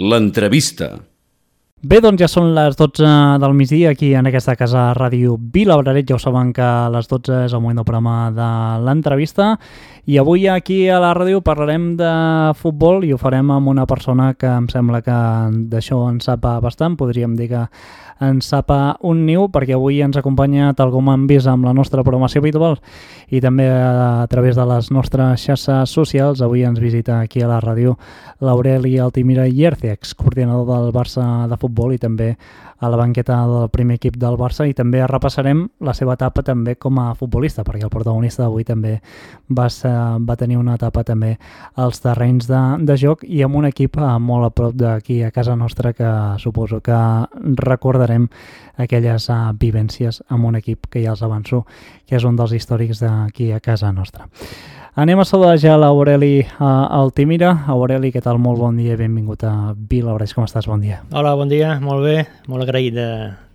[0.00, 1.07] L'entrevista.
[1.78, 3.06] Bé, doncs ja són les 12
[3.38, 6.08] del migdia aquí en aquesta casa Ràdio Vila Braret.
[6.08, 8.48] Ja ho saben que a les 12 és el moment del programa de
[8.82, 9.52] l'entrevista
[10.08, 12.10] i avui aquí a la ràdio parlarem de
[12.58, 15.18] futbol i ho farem amb una persona que em sembla que
[15.70, 16.96] d'això en sap bastant.
[16.98, 17.62] Podríem dir que
[18.26, 18.72] en sap
[19.06, 22.80] un niu perquè avui ens acompanya tal com han vist amb la nostra programació habitual
[23.30, 26.42] i també a través de les nostres xarxes socials.
[26.42, 27.94] Avui ens visita aquí a la ràdio
[28.40, 32.36] l'Aureli Altimira Ierce, excoordinador del Barça de futbol i també
[32.78, 36.76] a la banqueta del primer equip del Barça i també repassarem la seva etapa també
[36.76, 39.00] com a futbolista, perquè el protagonista d'avui també
[39.50, 41.36] va, ser, va tenir una etapa també
[41.74, 45.32] als terrenys de, de joc i amb un equip eh, molt a prop d'aquí a
[45.34, 46.98] casa nostra que suposo que
[47.58, 48.28] recordarem
[48.78, 51.64] aquelles uh, vivències amb un equip que ja els avanço,
[52.06, 54.28] que és un dels històrics d'aquí a casa nostra.
[54.98, 57.52] Anem a saludar ja l'Aureli uh, Altimira.
[57.70, 58.40] Aureli, què tal?
[58.42, 60.32] Molt bon dia i benvingut a Vila Obreix.
[60.34, 60.66] Com estàs?
[60.66, 61.04] Bon dia.
[61.14, 61.76] Hola, bon dia.
[61.78, 62.24] Molt bé.
[62.50, 63.06] Molt agraït de,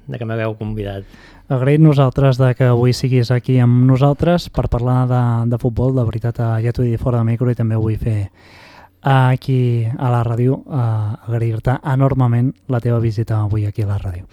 [0.08, 1.03] de que m'hagueu convidat.
[1.52, 5.19] Agraït nosaltres de que avui siguis aquí amb nosaltres per parlar de,
[5.52, 5.91] de futbol.
[6.00, 8.30] De veritat, uh, ja t'ho he dit fora de micro i també vull fer
[9.03, 14.31] aquí a la ràdio uh, agrair-te enormement la teva visita avui aquí a la ràdio.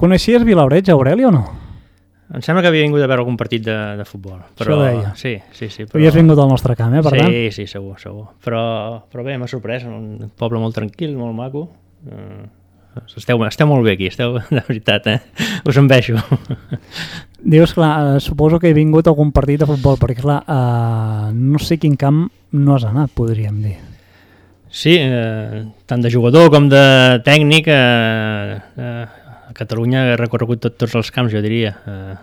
[0.00, 1.44] Coneixies Vilaureig, Aureli, o no?
[2.34, 4.40] Em sembla que havia vingut a veure algun partit de, de futbol.
[4.58, 5.12] Però, Això deia.
[5.18, 5.86] Sí, sí, sí.
[5.86, 6.00] Però...
[6.00, 7.34] Havies vingut al nostre camp, eh, per sí, tant?
[7.34, 8.26] Sí, sí, segur, segur.
[8.42, 8.62] Però,
[9.12, 11.68] però bé, m'ha sorprès, un poble molt tranquil, molt maco.
[12.06, 12.48] Uh,
[13.14, 15.18] esteu, esteu molt bé aquí, esteu de veritat, eh?
[15.70, 16.18] Us enveixo.
[17.56, 21.28] Dius, clar, eh, suposo que he vingut a algun partit de futbol, perquè clar, eh,
[21.30, 22.24] no sé quin camp
[22.58, 23.76] no has anat, podríem dir.
[24.66, 26.82] Sí, eh, tant de jugador com de
[27.24, 29.06] tècnic, eh, eh,
[29.46, 31.76] a Catalunya he recorregut tot, tots els camps, jo diria.
[31.86, 32.16] Eh,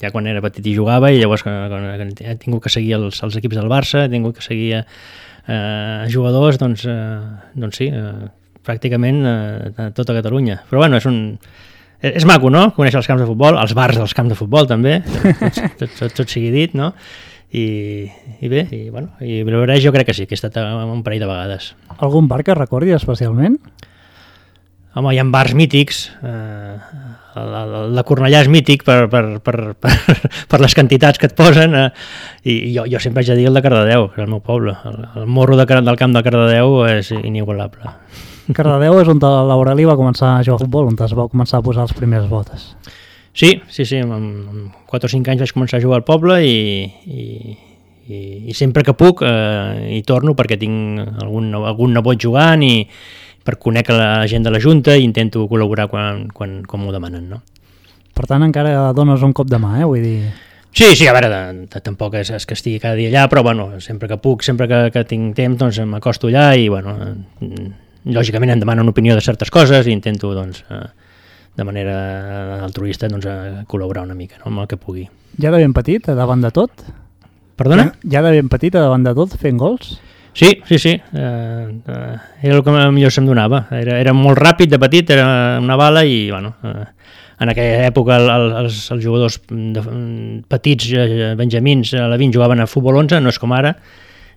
[0.00, 3.20] ja quan era petit i jugava i llavors quan, quan he tingut que seguir els,
[3.22, 8.30] els equips del Barça, he tingut que seguir eh, jugadors, doncs, eh, doncs sí, eh,
[8.66, 10.62] pràcticament eh, tota Catalunya.
[10.70, 11.20] Però bueno, és un...
[12.00, 15.02] És, maco, no?, conèixer els camps de futbol, els bars dels camps de futbol també,
[15.04, 15.42] tot,
[15.82, 16.94] tot, tot, tot sigui dit, no?,
[17.52, 18.06] i,
[18.40, 21.24] i bé, i, bueno, i Vilabreig jo crec que sí, que he estat un parell
[21.24, 21.72] de vegades.
[21.98, 23.58] Algun bar que recordi especialment?
[24.90, 26.78] Home, hi ha bars mítics, eh,
[27.38, 29.92] el, el de Cornellà és mític per, per, per, per,
[30.50, 31.84] per les quantitats que et posen, eh,
[32.42, 34.74] i jo, jo sempre haig de dir el de Cardedeu, que és el meu poble.
[34.90, 37.94] El, el morro de, del camp de Cardedeu és inigualable.
[38.56, 41.66] Cardedeu és on l'Aureli va començar a jugar a futbol, on es va començar a
[41.68, 42.72] posar les primeres botes.
[43.30, 46.40] Sí, sí, sí, amb, amb 4 o 5 anys vaig començar a jugar al poble
[46.42, 47.56] i, i,
[48.10, 52.74] i, i sempre que puc eh, hi torno perquè tinc algun, algun nebot jugant i,
[53.44, 57.28] per conèixer la gent de la Junta i intento col·laborar quan, quan, quan m'ho demanen.
[57.30, 57.40] No?
[58.16, 59.88] Per tant, encara dones un cop de mà, eh?
[59.88, 60.30] vull dir...
[60.70, 63.42] Sí, sí, a veure, de, de, tampoc és, és que estigui cada dia allà, però
[63.42, 66.94] bueno, sempre que puc, sempre que, que tinc temps, doncs m'acosto allà i, bueno,
[67.42, 67.64] eh,
[68.14, 70.84] lògicament em demanen una opinió de certes coses i intento, doncs, eh,
[71.58, 71.96] de manera
[72.68, 75.08] altruista, doncs, a col·laborar una mica, no?, amb el que pugui.
[75.42, 76.86] Ja de ben petit, davant de tot?
[77.58, 77.90] Perdona?
[78.04, 79.96] Ja, ja de ben petit, davant de tot, fent gols?
[80.32, 80.90] Sí, sí, sí.
[80.90, 83.66] Eh, eh, era el que millor se'm donava.
[83.74, 86.84] Era, era molt ràpid de petit, era una bala i, bueno, eh,
[87.40, 89.82] en aquella època el, el, els, els jugadors de,
[90.48, 93.74] petits, eh, benjamins, a la 20 jugaven a futbol 11, no és com ara,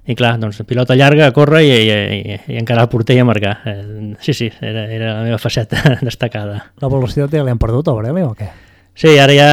[0.03, 3.23] i clar, doncs pilota llarga, a córrer i, i, i, i encara el porter i
[3.23, 3.57] a marcar.
[3.69, 6.59] Eh, sí, sí, era, era la meva faceta destacada.
[6.81, 8.49] La velocitat ja l'hem perdut, Aureli, o què?
[8.93, 9.45] Sí, ara ja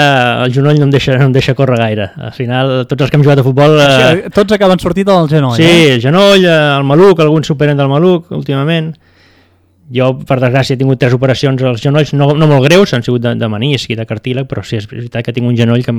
[0.44, 2.10] el genoll no em deixa, no em deixa córrer gaire.
[2.20, 3.78] Al final, tots els que hem jugat a futbol...
[3.80, 3.94] Eh...
[3.96, 5.70] Sí, tots acaben sortit del genoll, sí, eh?
[5.70, 8.92] Sí, el genoll, el maluc, alguns superen del maluc últimament.
[9.96, 13.24] Jo, per desgràcia, he tingut tres operacions als genolls, no, no molt greus, han sigut
[13.24, 15.96] de, de menisc i de cartíleg, però sí, és veritat que tinc un genoll que,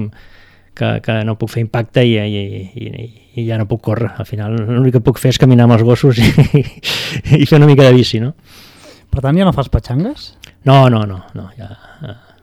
[0.78, 4.14] que, que no puc fer impacte i, i, i, i ja no puc córrer.
[4.22, 6.30] Al final, l'únic que puc fer és caminar amb els gossos i,
[7.42, 8.36] i fer una mica de bici, no?
[9.12, 10.36] Per tant, ja no fas petxangues?
[10.70, 11.74] No, no, no, no ja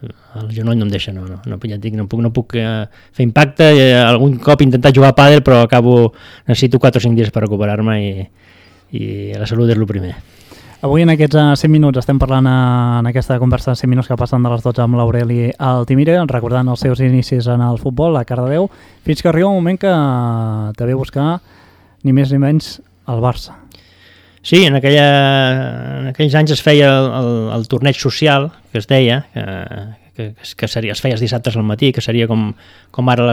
[0.03, 2.87] el genoll no em deixa, no, no, no ja dic, no puc, no puc eh,
[3.15, 6.13] fer impacte, eh, algun cop he intentat jugar a pàdel però acabo,
[6.47, 8.13] necessito 4 o 5 dies per recuperar-me i,
[8.95, 9.05] i
[9.35, 10.15] la salut és el primer.
[10.87, 14.19] Avui en aquests 100 eh, minuts estem parlant en aquesta conversa de 100 minuts que
[14.21, 18.23] passen de les 12 amb l'Aureli Altimire, recordant els seus inicis en el futbol a
[18.29, 18.71] Cardedeu,
[19.03, 19.95] fins que arriba un moment que
[20.79, 21.41] te ve buscar
[22.07, 22.77] ni més ni menys
[23.11, 23.59] el Barça.
[24.49, 25.09] Sí, en, aquella,
[26.01, 29.43] en aquells anys es feia el, el, el torneig social, que es deia, que,
[30.17, 32.47] que, que seria, es feia els dissabtes al matí, que seria com,
[32.89, 33.27] com ara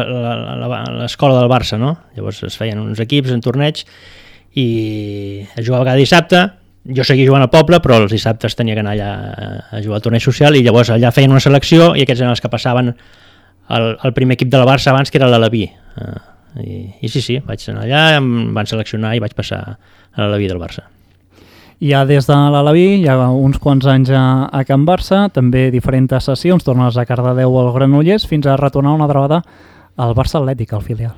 [0.98, 1.94] l'escola del Barça, no?
[2.18, 3.86] Llavors es feien uns equips en torneig
[4.60, 4.66] i
[5.56, 6.42] es jugava cada dissabte,
[6.98, 9.14] jo seguia jugant al poble, però els dissabtes tenia que anar allà
[9.72, 12.44] a jugar al torneig social i llavors allà feien una selecció i aquests eren els
[12.44, 15.64] que passaven al, al primer equip del Barça abans, que era l'Alaví.
[15.96, 16.20] Uh,
[16.60, 20.52] i, I sí, sí, vaig anar allà, em van seleccionar i vaig passar a l'Alaví
[20.52, 20.90] del Barça.
[21.84, 26.64] Ja des de l'Alaví, ha uns quants anys a, a Can Barça, també diferents sessions,
[26.64, 29.42] tornes a Cardedeu al Granollers, fins a retornar una altra vegada
[29.98, 31.16] al Barça Atlètic, al filial.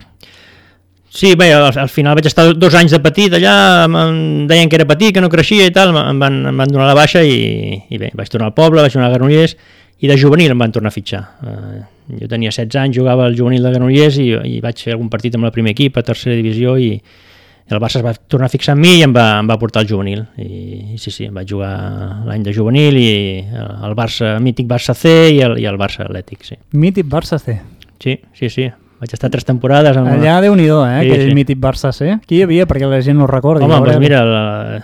[1.09, 4.77] Sí, bé, al, al final vaig estar dos anys de petit allà, em deien que
[4.77, 7.77] era petit, que no creixia i tal, em van, em van donar la baixa i,
[7.89, 9.55] i bé, vaig tornar al poble, vaig tornar a Granollers
[10.03, 11.23] i de juvenil em van tornar a fitxar.
[11.41, 11.79] Uh,
[12.19, 14.27] jo tenia 16 anys, jugava al juvenil de Granollers i,
[14.57, 16.91] i vaig fer algun partit amb la primer equip, a tercera divisió i,
[17.67, 19.57] i el Barça es va tornar a fixar en mi i em va, em va
[19.59, 21.71] portar al juvenil i, i sí, sí, em vaig jugar
[22.27, 23.07] l'any de juvenil i
[23.51, 26.59] el Barça, mític Barça C i el, i el Barça Atlètic, sí.
[26.71, 27.59] Mític Barça C.
[28.03, 28.69] Sí, sí, sí,
[29.01, 30.13] vaig estar tres temporades amb...
[30.15, 31.35] Allà, déu nhi eh, Sí, aquell sí.
[31.35, 32.19] mític Barça C.
[32.27, 32.67] Qui hi havia?
[32.69, 33.67] Perquè la gent no ho recorda.
[33.67, 34.79] Home, doncs mira, la,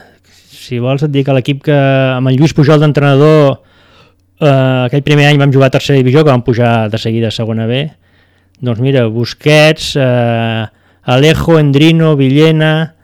[0.64, 1.80] si vols et dic que l'equip que
[2.18, 3.62] amb el Lluís Pujol d'entrenador
[4.44, 7.36] eh, aquell primer any vam jugar a tercera divisió, que vam pujar de seguida a
[7.36, 7.86] segona B,
[8.64, 10.66] doncs mira, Busquets, eh,
[11.04, 12.96] Alejo, Endrino, Villena,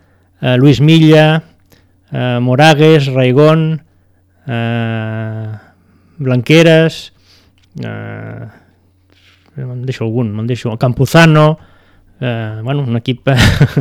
[0.42, 1.44] eh, Luis Milla,
[2.12, 3.84] eh, Moragues, Raigón,
[4.48, 5.52] eh,
[6.18, 7.14] Blanqueres,
[7.84, 8.46] eh,
[9.60, 11.60] me'n deixo algun, me'n deixo Campuzano,
[12.20, 13.28] eh, bueno, un equip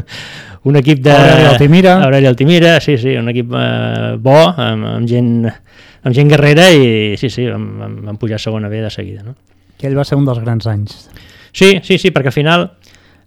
[0.69, 2.03] un equip de Aureli Altimira.
[2.03, 7.17] Aureli Altimira, sí, sí, un equip eh, bo amb, amb gent amb gent guerrera i
[7.19, 9.35] sí, sí, vam, vam, vam pujar a segona B de seguida, no?
[9.79, 11.09] Aquell va ser un dels grans anys.
[11.55, 12.67] Sí, sí, sí, perquè al final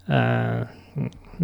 [0.08, 0.62] eh,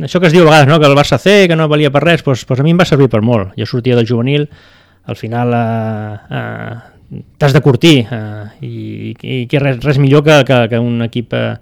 [0.03, 0.79] això que es diu a vegades, no?
[0.79, 2.85] que el Barça C, que no valia per res, doncs, doncs a mi em va
[2.89, 3.55] servir per molt.
[3.57, 4.47] Jo sortia del juvenil,
[5.07, 10.43] al final eh, eh, t'has de curtir eh, i, i que res, res millor que,
[10.45, 11.55] que, que un equip eh,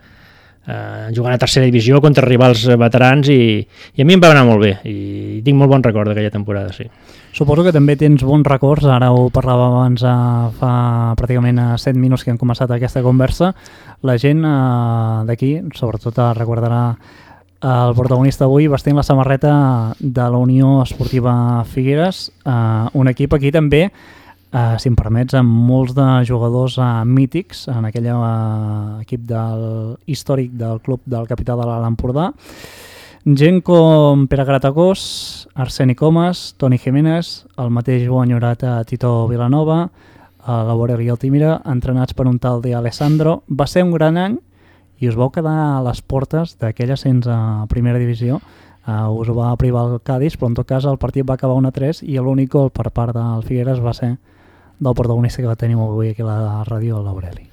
[0.68, 4.46] eh, jugant a tercera divisió contra rivals veterans i, i a mi em va anar
[4.48, 6.88] molt bé i tinc molt bon record d'aquella temporada, sí.
[7.36, 10.16] Suposo que també tens bons records, ara ho parlava abans a,
[10.56, 10.72] fa
[11.20, 13.52] pràcticament a 7 minuts que hem començat aquesta conversa,
[14.08, 16.82] la gent eh, d'aquí, sobretot eh, recordarà
[17.66, 23.52] el protagonista avui vestint la samarreta de la Unió Esportiva Figueres, eh, un equip aquí
[23.52, 29.26] també, eh, si em permets, amb molts de jugadors eh, mítics en aquell eh, equip
[29.26, 32.32] del, històric del club del capità de l'Alt Empordà,
[33.26, 39.88] Gent com Pere Gratacós, Arseni Comas, Toni Jiménez, el mateix bo enyorat a Tito Vilanova,
[40.46, 43.40] a la Borel i Altimira, entrenats per un tal de Alessandro.
[43.50, 44.38] Va ser un gran any
[45.06, 48.42] i us vau quedar a les portes d'aquell ascens a primera divisió.
[48.86, 52.04] Uh, us va privar el Cádiz, però en tot cas el partit va acabar 1-3
[52.06, 54.16] i l'únic gol per part del Figueres va ser
[54.78, 57.48] del protagonista que va tenir avui aquí a la ràdio, l'Aureli.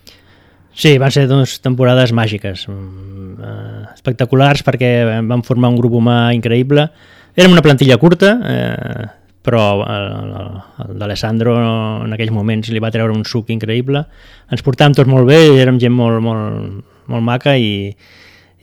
[0.73, 4.93] Sí, van ser dues temporades màgiques, eh, espectaculars perquè
[5.29, 6.89] vam formar un grup humà increïble.
[7.37, 9.09] Érem una plantilla curta, eh,
[9.43, 11.57] però el d'Alessandro
[12.05, 14.05] en aquells moments li va treure un suc increïble.
[14.51, 17.93] Ens portàvem tots molt bé, érem gent molt, molt, molt maca i,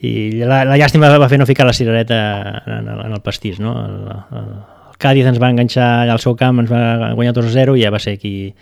[0.00, 2.18] i la, la llàstima va fer no ficar la cirereta
[2.66, 3.60] en el, en el pastís.
[3.60, 3.76] No?
[3.84, 4.52] El, el,
[4.90, 7.92] el Cádiz ens va enganxar allà al seu camp, ens va guanyar 2-0 i ja
[7.92, 8.52] va ser aquí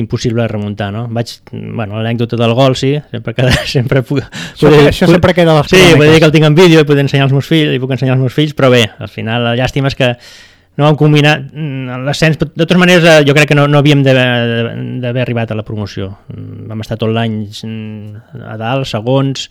[0.00, 1.06] impossible remuntar, no?
[1.12, 4.22] Vaig, bueno, l'anècdota del gol, sí, sempre que sempre puc...
[4.22, 6.88] Això, això sempre queda a les Sí, vull dir que el tinc en vídeo i
[6.88, 9.44] puc ensenyar als meus fills, i puc ensenyar als meus fills, però bé, al final
[9.50, 10.14] la llàstima és que
[10.80, 14.00] no vam combinar mm, l'ascens, de totes maneres eh, jo crec que no, no havíem
[14.06, 16.14] d'haver arribat a la promoció.
[16.32, 19.50] Mm, Vam estar tot l'any mm, a dalt, segons,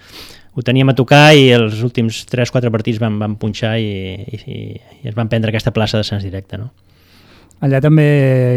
[0.57, 3.91] ho teníem a tocar i els últims 3-4 partits vam, vam punxar i,
[4.25, 6.71] i, i ens van prendre aquesta plaça d'ascens directe, no?
[7.61, 8.07] Allà també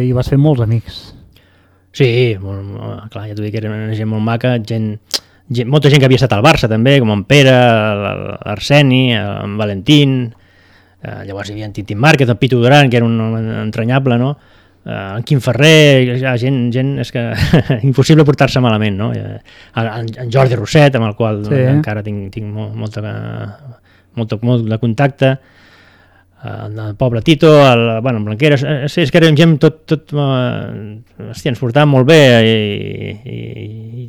[0.07, 1.03] hi vas fer molts amics.
[1.93, 2.09] Sí,
[2.41, 4.95] molt, clar, ja t'ho dic, era una gent molt maca, gent,
[5.53, 10.23] gent, molta gent que havia estat al Barça també, com en Pere, l'Arseni, en Valentín,
[11.03, 13.21] eh, llavors hi havia en Tintín Márquez, en Pitu Duran, que era un
[13.67, 14.33] entranyable, no?
[14.85, 17.23] Eh, en Quim Ferrer, ja, gent, gent, és que
[17.89, 19.13] impossible portar-se malament, no?
[19.15, 19.39] Eh,
[19.79, 21.55] en, en Jordi Rosset, amb el qual Sí.
[21.55, 21.65] sí.
[21.77, 23.03] encara tinc, tinc molt, molta,
[24.15, 25.37] molt, molt de contacte,
[26.43, 29.85] el, el pobre Tito, el, bueno, en Blanqueres, eh, sí, és que érem gent tot,
[29.87, 32.57] tot eh, hòstia, ens portàvem molt bé i,
[33.23, 33.37] i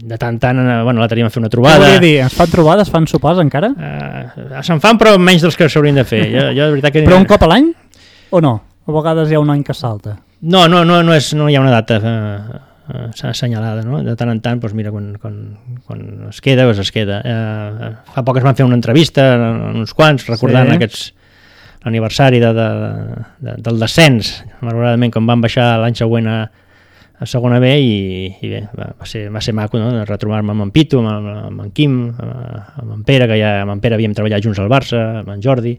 [0.10, 1.80] de tant tant, eh, bueno, l'altre dia vam fer una Què trobada.
[1.86, 2.18] volia dir?
[2.26, 3.70] Es fan trobades, fan sopars encara?
[3.72, 6.22] Uh, se'n fan però menys dels que s'haurien de fer.
[6.34, 7.06] Jo, jo de veritat que...
[7.08, 7.72] Però un cop a l'any?
[8.36, 8.54] O no?
[8.84, 10.18] A vegades hi ha un any que salta.
[10.44, 12.60] No, no, no, no, és, no hi ha una data eh,
[12.92, 14.02] eh, assenyalada, no?
[14.04, 15.38] De tant en tant, doncs mira, quan, quan,
[15.88, 17.22] quan es queda, doncs es queda.
[17.24, 19.30] Eh, fa poc es van fer una entrevista,
[19.72, 20.80] uns quants, recordant sí.
[20.80, 21.06] aquests
[21.84, 22.68] l'aniversari de, de,
[23.44, 26.38] de, del descens, malauradament, quan van baixar l'any següent a,
[27.20, 27.92] a segona B i,
[28.42, 29.92] i bé, va, ser, va ser maco no?
[30.06, 33.54] retrobar-me amb en Pitu, amb, amb, amb en Quim, amb, amb en Pere, que ja
[33.62, 35.78] amb en Pere havíem treballat junts al Barça, amb en Jordi.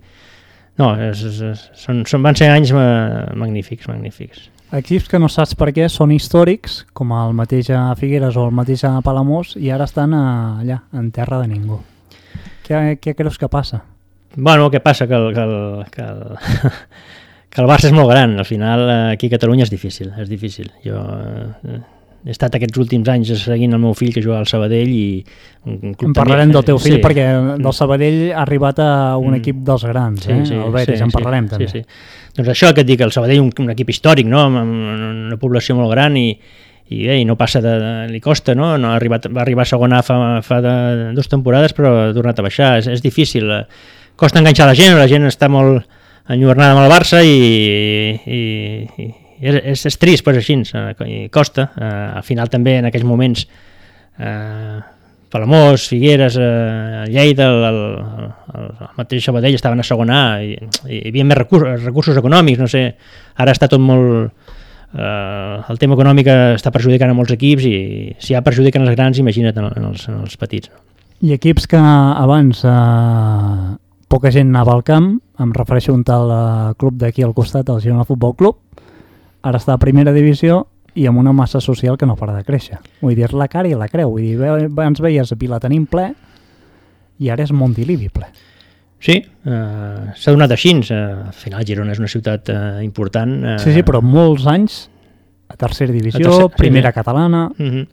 [0.81, 4.49] No, és, és, és, són, són, van ser anys ma- magnífics, magnífics.
[4.75, 8.55] Equips que no saps per què són històrics, com el mateix a Figueres o el
[8.57, 10.25] mateix a Palamós, i ara estan a,
[10.65, 11.79] allà, en terra de ningú.
[12.67, 13.85] Què, què creus que passa?
[14.35, 15.07] Bueno, què passa?
[15.07, 16.25] Que el, que el, que el,
[17.55, 20.31] que el Barça és molt gran, al final eh, aquí a Catalunya és difícil, és
[20.31, 20.73] difícil.
[20.83, 21.77] Jo eh,
[22.25, 25.07] he estat aquests últims anys seguint el meu fill que juga al Sabadell i
[25.69, 27.01] un, club en parlarem també, del teu fill sí.
[27.05, 27.27] perquè
[27.61, 29.41] del Sabadell ha arribat a un mm.
[29.43, 30.43] equip dels grans, sí, eh?
[30.49, 31.69] sí, el Betis, sí, en parlarem sí, també.
[31.71, 32.31] Sí, sí.
[32.35, 34.41] Doncs això que et dic, el Sabadell un, un equip històric, no?
[34.49, 36.31] amb, una població molt gran i,
[36.89, 38.73] i, bé, i no passa de, de, li costa, no?
[38.81, 40.79] no ha arribat, va arribar a segona fa, fa de,
[41.15, 43.67] dues temporades però ha tornat a baixar, és, és difícil eh.
[44.17, 45.85] costa enganxar la gent, la gent està molt
[46.29, 47.37] enyornada amb el Barça i,
[48.25, 48.41] i,
[48.97, 49.11] i
[49.45, 51.69] és, és, és trist, però és així, eh, i costa.
[51.77, 53.45] Eh, al final també en aquells moments
[54.19, 54.81] eh,
[55.35, 57.81] Palamós, Figueres, eh, Lleida, el, el,
[58.55, 62.21] el, el mateix Sabadell estaven a segona A i, i hi havia més recursos, recursos
[62.21, 62.87] econòmics, no sé,
[63.37, 64.31] ara està tot molt...
[64.95, 67.77] Eh, el tema econòmic està perjudicant a molts equips i
[68.23, 70.71] si ja perjudiquen els grans, imagina't en, en, els, en els petits.
[70.71, 70.79] No?
[71.25, 73.75] I equips que abans eh,
[74.15, 77.71] poca gent anava al camp, em refereixo a un tal eh, club d'aquí al costat,
[77.73, 78.61] el Girona Futbol Club,
[79.43, 80.61] ara està a primera divisió
[80.95, 82.79] i amb una massa social que no para de créixer.
[83.03, 84.13] Vull dir, la cara i la creu.
[84.15, 86.13] Vull dir, abans veies Vila tenim ple
[87.19, 88.31] i ara és Montilivi ple.
[89.05, 90.77] Sí, uh, s'ha donat així.
[90.79, 93.35] Uh, al final Girona és una ciutat uh, important.
[93.43, 94.79] Uh, sí, sí, però molts anys
[95.51, 97.49] a tercera divisió, a tercer, primera sí, catalana...
[97.59, 97.87] Uh -huh.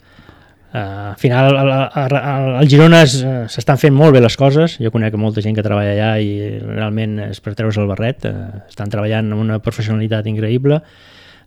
[0.71, 2.13] Uh, al final al, al,
[2.61, 6.11] al Girona s'estan fent molt bé les coses, jo conec molta gent que treballa allà
[6.23, 10.79] i realment és per treure's el barret, uh, estan treballant amb una professionalitat increïble,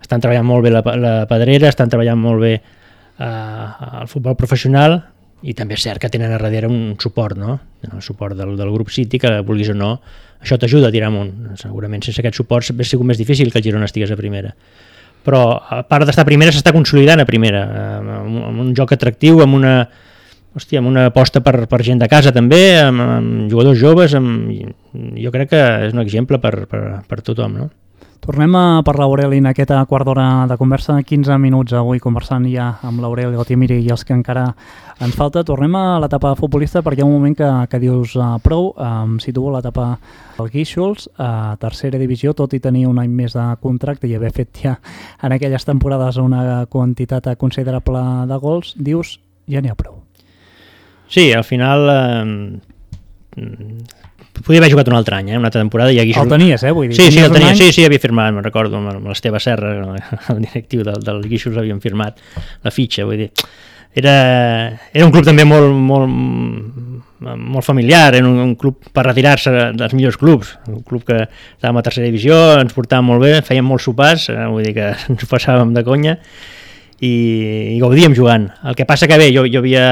[0.04, 2.54] estan treballant molt bé la, la pedrera, estan treballant molt bé
[3.18, 3.66] eh,
[4.02, 4.98] el futbol professional
[5.44, 7.58] i també és cert que tenen a darrere un suport, no?
[7.84, 9.90] el suport del, del grup City, que vulguis o no,
[10.40, 11.56] això t'ajuda a tirar amunt.
[11.60, 14.54] Segurament sense aquest suport hauria sigut més difícil que el Girona estigués a primera.
[15.24, 17.62] Però a part d'estar primera, s'està consolidant a primera,
[18.00, 19.76] amb un joc atractiu, amb una,
[20.54, 24.52] hòstia, amb una aposta per, per gent de casa també, amb, amb jugadors joves, amb,
[25.20, 27.70] jo crec que és un exemple per, per, per tothom, no?
[28.24, 32.70] Tornem a parlar, Aureli, en aquesta quart d'hora de conversa, 15 minuts avui conversant ja
[32.80, 34.46] amb l'Aureli, el Timiri i els que encara
[35.04, 35.42] ens falta.
[35.44, 39.18] Tornem a l'etapa futbolista perquè hi ha un moment que, que dius uh, prou, um,
[39.20, 39.90] situo l'etapa
[40.38, 44.14] del Guíxols, a uh, tercera divisió, tot i tenir un any més de contracte i
[44.16, 44.78] haver fet ja
[45.20, 49.18] en aquelles temporades una quantitat considerable de gols, dius,
[49.52, 50.00] ja n'hi ha prou.
[51.12, 51.92] Sí, al final...
[53.36, 54.03] Eh,
[54.42, 55.38] Podia haver jugat un altre any, eh?
[55.38, 55.92] una altra temporada.
[55.94, 56.14] I aquí...
[56.18, 56.72] El tenies, eh?
[56.74, 59.76] Vull dir, sí, sí, el tenia, sí, sí, havia firmat, me'n recordo, amb l'Esteve Serra,
[60.34, 62.18] el directiu del, del Guixos, havien firmat
[62.64, 63.30] la fitxa, vull dir.
[63.94, 64.14] Era,
[64.90, 66.10] era un club també molt, molt,
[67.30, 71.78] molt familiar, era un, un club per retirar-se dels millors clubs, un club que estàvem
[71.78, 75.30] a tercera divisió, ens portàvem molt bé, fèiem molts sopars, eh, vull dir que ens
[75.30, 76.16] passàvem de conya,
[76.98, 77.14] i,
[77.76, 78.48] i gaudíem jugant.
[78.66, 79.86] El que passa que bé, jo, jo havia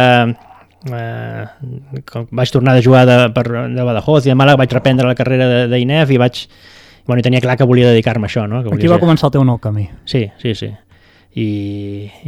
[0.90, 1.46] eh,
[2.30, 5.66] vaig tornar de jugar de, per, de Badajoz i de Màlaga vaig reprendre la carrera
[5.70, 6.46] d'INEF i vaig
[7.06, 8.46] bueno, i tenia clar que volia dedicar-me a això.
[8.48, 8.62] No?
[8.62, 9.04] Que Aquí va ser...
[9.04, 9.88] començar el teu nou camí.
[10.06, 10.70] Sí, sí, sí.
[11.32, 11.46] I,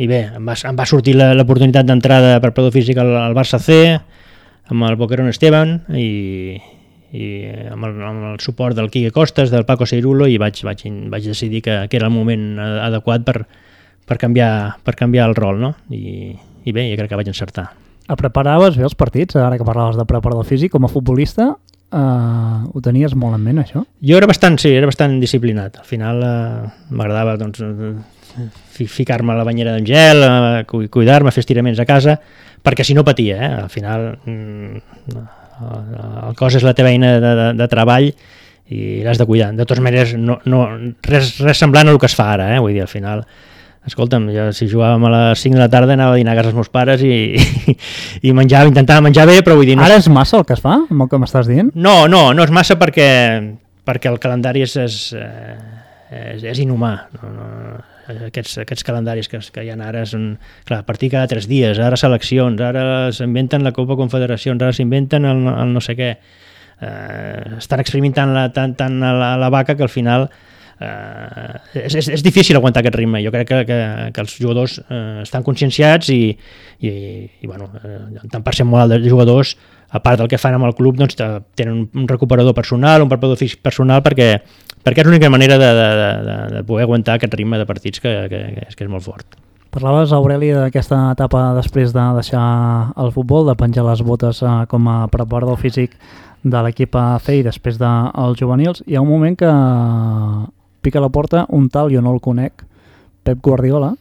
[0.01, 3.61] i bé, em va, em va sortir l'oportunitat d'entrada per Prado Físic al, al Barça
[3.61, 3.99] C,
[4.73, 6.57] amb el Boquerón Esteban i,
[7.13, 7.29] i
[7.69, 11.29] amb el, amb el suport del Quique Costes, del Paco Seirulo i vaig, vaig, vaig
[11.35, 13.43] decidir que, que era el moment adequat per,
[14.09, 15.75] per, canviar, per canviar el rol no?
[15.93, 16.33] I,
[16.65, 17.69] i bé, jo crec que vaig encertar
[18.21, 21.55] preparaves bé els partits, ara que parlaves de preparador físic, com a futbolista,
[21.95, 23.85] eh, ho tenies molt en ment, això?
[24.05, 25.81] Jo era bastant, sí, era bastant disciplinat.
[25.81, 27.63] Al final eh, m'agradava doncs,
[28.75, 32.19] ficar-me a la banyera d'en gel, eh, cuidar-me, fer estiraments a casa,
[32.65, 33.53] perquè si no patia, eh?
[33.63, 34.83] al final mm,
[36.29, 38.11] el cos és la teva eina de, de, de treball
[38.75, 39.53] i l'has de cuidar.
[39.53, 40.67] De totes maneres, no, no,
[41.05, 42.61] res, res semblant a el que es fa ara, eh?
[42.61, 43.25] vull dir, al final
[43.89, 46.51] escolta'm, jo si jugàvem a les 5 de la tarda anava a dinar a casa
[46.51, 47.77] dels meus pares i, i,
[48.31, 49.77] i menjava, intentava menjar bé, però vull dir...
[49.79, 51.73] No Ara és massa el que es fa, amb el que m'estàs dient?
[51.75, 53.09] No, no, no és massa perquè,
[53.85, 55.59] perquè el calendari és, és, eh,
[56.37, 56.95] és, és inhumà.
[57.19, 57.51] No, no,
[58.29, 60.35] aquests, aquests calendaris que, que hi ha ara són,
[60.69, 65.45] clar, partir cada 3 dies, ara seleccions, ara s'inventen la Copa Confederacions, ara s'inventen el,
[65.53, 66.11] el no sé què.
[66.85, 70.29] Eh, estan experimentant la, tant, tant a la, a la vaca que al final
[70.81, 73.23] eh, és, és, és difícil aguantar aquest ritme.
[73.25, 73.79] Jo crec que, que,
[74.15, 76.21] que els jugadors eh, estan conscienciats i,
[76.81, 76.93] i,
[77.43, 79.55] i bueno, eh, tant per ser molt de jugadors,
[79.95, 81.15] a part del que fan amb el club, doncs,
[81.55, 84.33] tenen un recuperador personal, un preparador físic personal, perquè,
[84.83, 85.89] perquè és l'única manera de, de,
[86.27, 89.07] de, de poder aguantar aquest ritme de partits que, que, que, és, que és molt
[89.07, 89.39] fort.
[89.75, 92.43] Parlaves, Aureli, d'aquesta etapa després de deixar
[93.03, 95.97] el futbol, de penjar les botes eh, com a preparador físic
[96.45, 98.85] de l'equip C i després dels juvenils.
[98.87, 99.51] Hi ha un moment que
[100.85, 102.67] pica a la porta un tal, jo no el conec,
[103.25, 103.95] Pep Guardiola,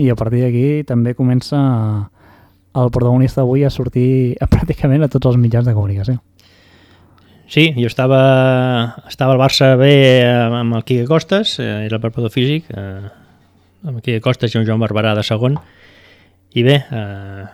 [0.00, 1.60] i a partir d'aquí també comença
[2.80, 6.20] el protagonista avui a sortir a, pràcticament a tots els mitjans de comunicació.
[7.50, 8.20] Sí, jo estava,
[9.10, 9.90] estava al Barça B
[10.22, 13.10] amb el Quique Costes, eh, era el preparador físic, eh,
[13.82, 15.58] amb el Quique Costes i un Joan Barberà de segon,
[16.54, 17.48] i bé, eh,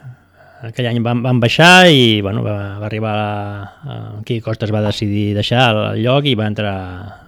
[0.68, 3.32] aquell any vam, vam baixar i bueno, va, va arribar a,
[3.64, 3.96] a
[4.28, 6.76] Quique Costes va decidir deixar el lloc i va entrar,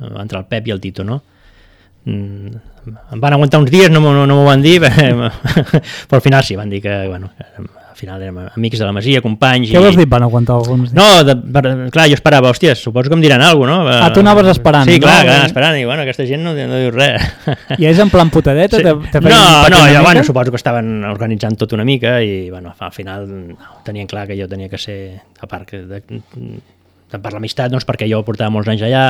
[0.04, 1.22] va entrar el Pep i el Tito, no?
[2.04, 2.54] Mm,
[3.12, 6.56] em van aguantar uns dies, no, no, no m'ho van dir, però al final sí,
[6.56, 9.72] van dir que, bueno, al final érem amics de la Masia, companys...
[9.74, 10.96] Què vols dir, van aguantar alguns dies?
[10.96, 14.06] No, de, per, clar, jo esperava, hòstia, suposo que em diran alguna cosa, no?
[14.06, 15.32] Ah, tu anaves esperant, Sí, clar, no?
[15.32, 17.26] clar, esperant, i bueno, aquesta gent no, no diu res.
[17.76, 18.78] I és en plan putadeta?
[18.78, 18.86] Sí.
[18.86, 22.72] Te, te No, no, jo, bueno, suposo que estaven organitzant tot una mica i, bueno,
[22.78, 23.26] al final
[23.84, 25.00] tenien clar que jo tenia que ser,
[25.42, 29.04] a part que de, de per l'amistat, doncs, perquè jo portava molts anys allà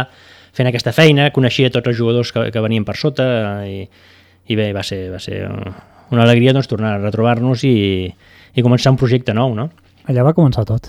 [0.58, 3.28] fent aquesta feina, coneixia tots els jugadors que, que venien per sota
[3.68, 3.84] i,
[4.50, 7.76] i bé, va ser, va ser una alegria doncs, tornar a retrobar-nos i,
[8.08, 9.68] i començar un projecte nou, no?
[10.08, 10.88] Allà va començar tot.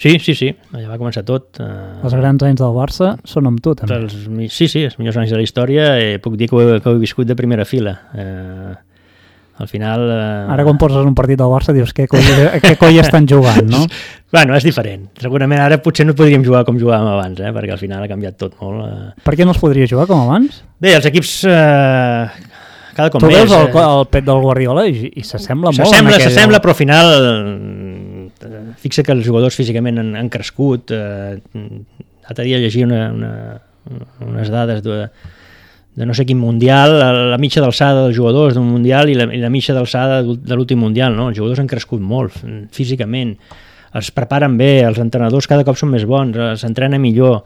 [0.00, 1.60] Sí, sí, sí, allà va començar tot.
[1.62, 1.66] Eh,
[2.02, 4.00] Els grans anys del Barça són amb tu, també.
[4.02, 4.16] els,
[4.50, 6.90] sí, sí, els millors anys de la història, eh, puc dir que ho, he, que
[6.90, 7.94] ho he viscut de primera fila.
[8.16, 8.72] Eh,
[9.58, 10.02] al final...
[10.10, 12.24] Eh, Ara quan poses un partit del Barça dius què coi,
[12.62, 13.84] què coi estan jugant, no?
[14.34, 15.04] Bueno, és diferent.
[15.22, 17.52] Segurament ara potser no podríem jugar com jugàvem abans, eh?
[17.54, 18.82] perquè al final ha canviat tot molt.
[18.88, 19.22] Eh.
[19.22, 20.56] Per què no es podria jugar com abans?
[20.82, 22.24] Bé, els equips eh,
[22.96, 23.44] cada cop tu més...
[23.44, 25.78] veus el, eh, el pet del Guardiola i, i s'assembla molt.
[25.78, 30.90] S'assembla, s'assembla, però al final eh, fixa que els jugadors físicament han, han crescut.
[30.94, 31.38] Eh,
[32.24, 33.32] L'altre dia llegia una, una,
[34.24, 34.98] unes dades de,
[35.94, 39.28] de no sé quin mundial, la, la mitja d'alçada dels jugadors d'un mundial i la,
[39.30, 41.14] i la mitja d'alçada de l'últim mundial.
[41.14, 41.28] No?
[41.30, 43.36] Els jugadors han crescut molt mm, físicament,
[43.94, 47.44] es preparen bé, els entrenadors cada cop són més bons, eh, s'entrena millor,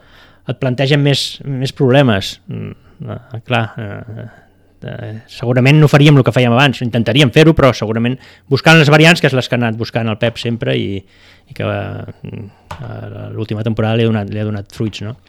[0.49, 2.39] et plantegen més, més problemes.
[2.49, 2.73] Mm,
[3.05, 4.27] eh, clar, eh,
[4.81, 8.17] eh, segurament no faríem el que fèiem abans, intentaríem fer-ho, però segurament
[8.49, 11.57] buscant les variants, que és les que ha anat buscant el Pep sempre i, i
[11.57, 15.19] que eh, l'última temporada li ha, donat, li ha donat fruits, no?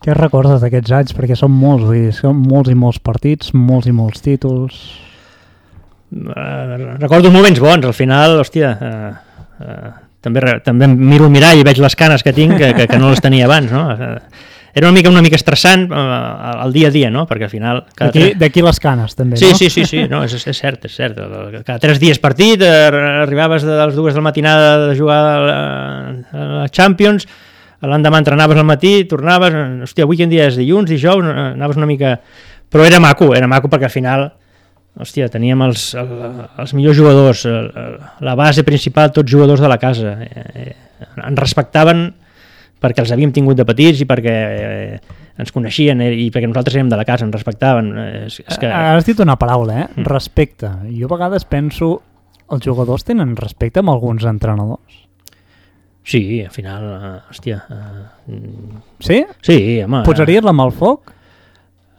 [0.00, 1.14] Què recordes d'aquests anys?
[1.16, 4.78] Perquè són molts, vull dir, són molts i molts partits, molts i molts títols...
[6.10, 9.10] Eh, recordo moments bons, al final, hòstia, eh,
[9.62, 9.90] eh,
[10.24, 12.98] també, també em miro al mirall i veig les canes que tinc que, que, que
[12.98, 13.84] no les tenia abans, no?
[13.94, 14.48] Eh,
[14.80, 17.26] era una mica una mica estressant eh, el dia a dia, no?
[17.30, 17.84] Perquè al final...
[17.98, 19.60] D'aquí tres- d'aquí les canes, també, Sí, no?
[19.60, 21.20] sí, sí, sí, no, és, és cert, és cert.
[21.60, 22.88] Cada tres dies partit, eh,
[23.26, 25.60] arribaves de les dues de la matinada de jugar a la,
[26.32, 27.28] a la Champions,
[27.88, 29.54] l'endemà entrenaves al matí, tornaves,
[29.86, 32.18] hòstia, avui quin dia és dilluns, dijous, anaves una mica...
[32.70, 34.28] Però era maco, era maco perquè al final,
[35.00, 36.10] hòstia, teníem els, el,
[36.62, 37.70] els millors jugadors, el,
[38.22, 40.12] la base principal, tots jugadors de la casa.
[40.22, 42.04] Eh, eh, ens respectaven
[42.80, 46.78] perquè els havíem tingut de petits i perquè eh, ens coneixien eh, i perquè nosaltres
[46.78, 47.90] érem de la casa, ens respectaven.
[47.90, 48.70] Eh, és, és que...
[48.70, 49.88] Has dit una paraula, eh?
[49.96, 50.06] Mm.
[50.08, 50.70] Respecte.
[50.94, 51.96] Jo a vegades penso
[52.50, 55.06] els jugadors tenen respecte amb alguns entrenadors.
[56.04, 57.62] Sí, al final, uh, hòstia...
[57.68, 59.24] Uh, Sí?
[59.42, 60.02] sí, home...
[60.06, 61.12] Posaries la mà al foc?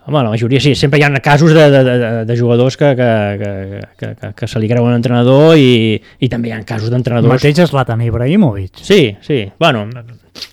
[0.05, 0.73] Home, la majoria sí.
[0.75, 3.09] Sempre hi ha casos de, de, de, de jugadors que, que,
[3.41, 6.95] que, que, que, que se li creuen l'entrenador i, i també hi ha casos El
[6.95, 7.35] d'entrenadors...
[7.35, 8.81] mateix és Zlatan Ibrahimovic.
[8.81, 9.43] Sí, sí.
[9.59, 9.85] Bueno,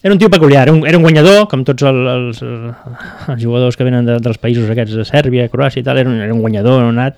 [0.02, 3.76] era un tio peculiar, era un, era un guanyador, com tots el, els, els jugadors
[3.80, 6.44] que venen de, dels països aquests de Sèrbia, Croàcia i tal, era un, era un
[6.44, 7.16] guanyador nat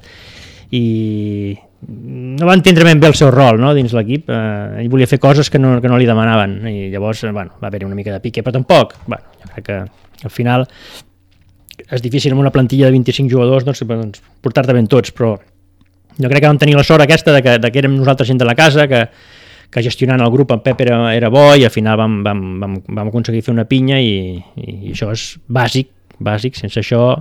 [0.70, 1.56] i
[1.88, 5.18] no va entendre ben bé el seu rol no, dins l'equip, eh, ell volia fer
[5.22, 6.58] coses que no, que no li demanaven.
[6.68, 9.66] I llavors eh, bueno, va haver-hi una mica de pique, però tampoc bueno, jo crec
[9.70, 9.78] que
[10.28, 10.66] al final
[11.88, 15.34] és difícil amb una plantilla de 25 jugadors doncs, doncs, portar-te ben tots, però
[16.20, 18.42] jo crec que vam tenir la sort aquesta de que, de que érem nosaltres gent
[18.42, 19.06] de la casa, que,
[19.72, 22.76] que gestionant el grup en Pep era, era bo i al final vam, vam, vam,
[23.00, 25.88] vam aconseguir fer una pinya i, i això és bàsic,
[26.20, 27.16] bàsic, sense això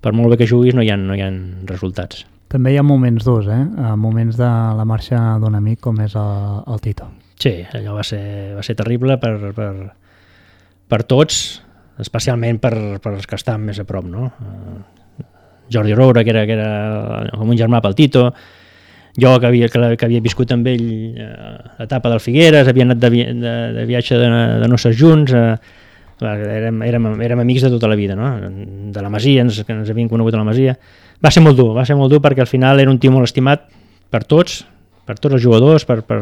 [0.00, 1.32] per molt bé que juguis no hi ha, no hi ha
[1.66, 2.22] resultats.
[2.52, 3.62] També hi ha moments durs, eh?
[3.62, 7.08] Eh, Moments de la marxa d'un amic com és el, el Tito.
[7.36, 9.70] Sí, allò va ser, va ser terrible per, per,
[10.88, 11.40] per tots,
[12.00, 14.30] especialment per, per els que estan més a prop, no?
[14.30, 15.24] Eh,
[15.74, 16.70] Jordi Roura, que era, que era
[17.34, 18.28] com un germà pel Tito,
[19.18, 20.86] jo que havia, que, que havia viscut amb ell
[21.18, 21.32] eh,
[21.80, 24.30] l'etapa del Figueres, havia anat de, vi de, de viatge de,
[24.62, 25.56] de noces junts, eh,
[26.22, 28.30] érem, érem, érem amics de tota la vida, no?
[28.92, 30.76] de la Masia, ens, que ens havien conegut a la Masia.
[31.24, 33.28] Va ser molt dur, va ser molt dur perquè al final era un tio molt
[33.28, 33.66] estimat
[34.12, 34.60] per tots,
[35.06, 36.18] per tots els jugadors, per, per,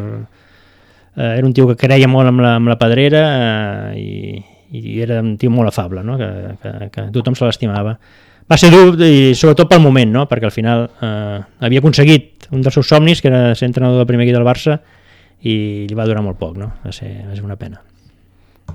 [1.16, 3.24] eh, era un tio que creia molt amb la, amb la pedrera
[3.94, 4.44] eh, i,
[4.78, 6.18] i era un tio molt afable, no?
[6.20, 6.30] que,
[6.62, 7.96] que, que tothom se l'estimava.
[8.44, 10.26] Va ser dur i sobretot pel moment, no?
[10.28, 14.10] perquè al final eh, havia aconseguit un dels seus somnis, que era ser entrenador del
[14.10, 14.78] primer equip del Barça,
[15.44, 15.56] i
[15.88, 16.70] li va durar molt poc, no?
[16.84, 17.80] va, ser, va ser una pena.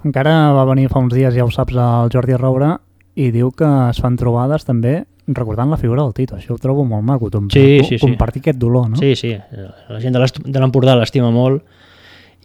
[0.04, 2.76] Encara va venir fa uns dies, ja ho saps, el Jordi Roura
[3.20, 5.02] i diu que es fan trobades també
[5.36, 6.36] recordant la figura del Tito.
[6.38, 8.00] Això ho trobo molt maco, com, Sí, sí, sí.
[8.02, 8.98] compartir aquest dolor, no?
[9.00, 11.64] Sí, sí, la gent de l'Empordà l'estima molt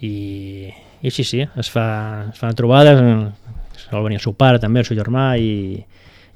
[0.02, 0.68] i,
[1.02, 1.86] i sí, sí, es, fa,
[2.32, 3.00] es fan trobades,
[3.88, 5.78] sol venir el seu pare també, el seu germà i,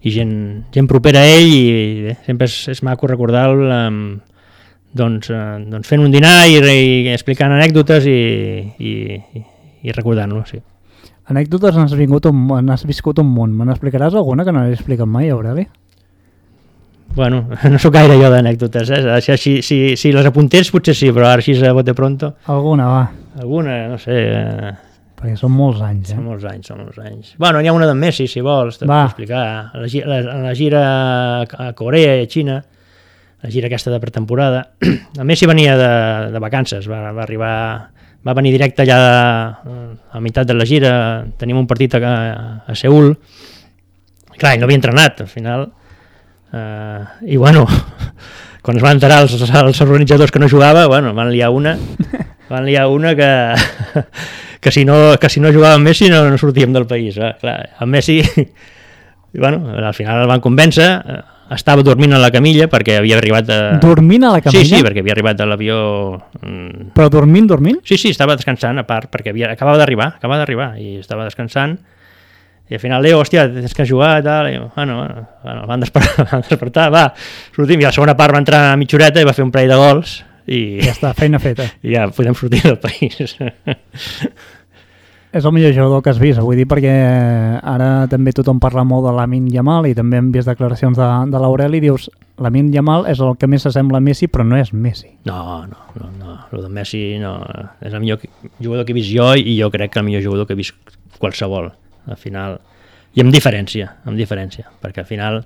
[0.01, 0.33] i gent,
[0.75, 1.69] gent propera a ell i
[2.07, 4.21] bé, sempre és, és maco recordar-lo amb,
[4.99, 8.19] doncs, eh, doncs fent un dinar i, i explicant anècdotes i,
[8.79, 8.93] i,
[9.37, 9.45] i,
[9.89, 10.61] i recordant-lo, sí.
[11.29, 13.53] Anècdotes n'has vingut un, n'has viscut un munt.
[13.53, 15.67] Me n'explicaràs alguna que no l'he explicat mai, Aureli?
[17.15, 19.21] Bueno, no sóc gaire jo d'anècdotes, eh?
[19.25, 22.35] Si, si, si, si les apuntés potser sí, però ara així a bote pronto...
[22.53, 23.03] Alguna, va.
[23.41, 24.19] Alguna, no sé...
[24.29, 24.77] Eh,
[25.19, 26.15] Perquè són molts anys, eh?
[26.15, 27.33] són molts anys, són molts anys.
[27.43, 29.01] Bueno, n'hi ha una d'en Messi, si vols, te Va.
[29.09, 29.41] puc explicar.
[29.75, 30.83] La, la, la gira
[31.43, 32.61] a Corea i a Xina,
[33.43, 34.61] la gira aquesta de pretemporada.
[35.19, 35.91] El Messi venia de,
[36.31, 37.55] de vacances, va, va arribar
[38.29, 38.99] va venir directe allà
[39.65, 40.93] eh, a meitat de la gira,
[41.39, 42.01] tenim un partit a,
[42.67, 43.13] a Seul,
[44.39, 45.69] clar, no havia entrenat, al final,
[46.53, 47.67] eh, i bueno,
[48.63, 51.77] quan es van enterar els, els organitzadors que no jugava, bueno, van liar una,
[52.51, 53.31] van liar una que,
[54.61, 57.35] que, si, no, que si no jugava amb Messi no, no sortíem del país, eh?
[57.41, 61.21] clar, amb Messi, i bueno, al final el van convèncer, eh,
[61.55, 63.59] estava dormint a la camilla perquè havia arribat a...
[63.81, 64.65] Dormint a la camilla?
[64.65, 65.79] Sí, sí, perquè havia arribat a l'avió...
[66.43, 67.79] mm, Però dormint, dormint?
[67.89, 71.79] Sí, sí, estava descansant a part, perquè havia, acabava d'arribar, acabava d'arribar, i estava descansant,
[72.69, 76.29] i al final, Leo, hòstia, tens que jugar, tal, i, bueno, bueno, bueno van despertar,
[76.33, 77.07] van despertar, va,
[77.57, 79.55] sortim, i a la segona part va entrar a mitja horeta i va fer un
[79.55, 81.69] parell de gols, i Ja està, feina feta.
[81.85, 83.37] i ja podem sortir del país.
[85.29, 86.93] És el millor jugador que has vist, vull dir, perquè
[87.61, 91.43] ara també tothom parla molt de Lamin Yamal i també hem vist declaracions de, de
[91.43, 92.09] l'Aureli i dius,
[92.41, 95.11] Lamin Yamal és el que més s'assembla a Messi, però no és Messi.
[95.29, 97.35] No, no, no, no, el de Messi no,
[97.85, 98.25] és el millor
[98.57, 100.97] jugador que he vist jo i jo crec que el millor jugador que he vist
[101.21, 101.75] qualsevol,
[102.09, 102.59] al final,
[103.15, 105.43] i amb diferència, amb diferència, perquè al final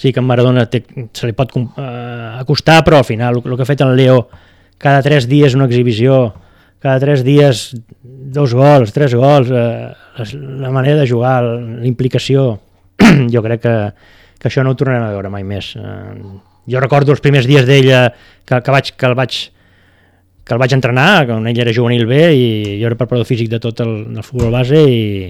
[0.00, 1.64] sí que en Maradona té, se li pot eh,
[2.40, 4.22] acostar, però al final el, el que ha fet en Leo
[4.80, 6.32] cada tres dies una exhibició,
[6.80, 9.92] cada tres dies dos gols, tres gols, eh,
[10.32, 11.42] la manera de jugar,
[11.84, 12.54] l'implicació,
[13.34, 13.74] jo crec que,
[14.40, 15.74] que això no ho tornarem a veure mai més.
[15.76, 16.14] Eh,
[16.72, 18.06] jo recordo els primers dies d'ell eh,
[18.48, 19.40] que, que, vaig, que el vaig
[20.50, 22.46] que el vaig entrenar, quan ell era juvenil bé i
[22.80, 25.28] jo era preparador físic de tot el, del futbol base i,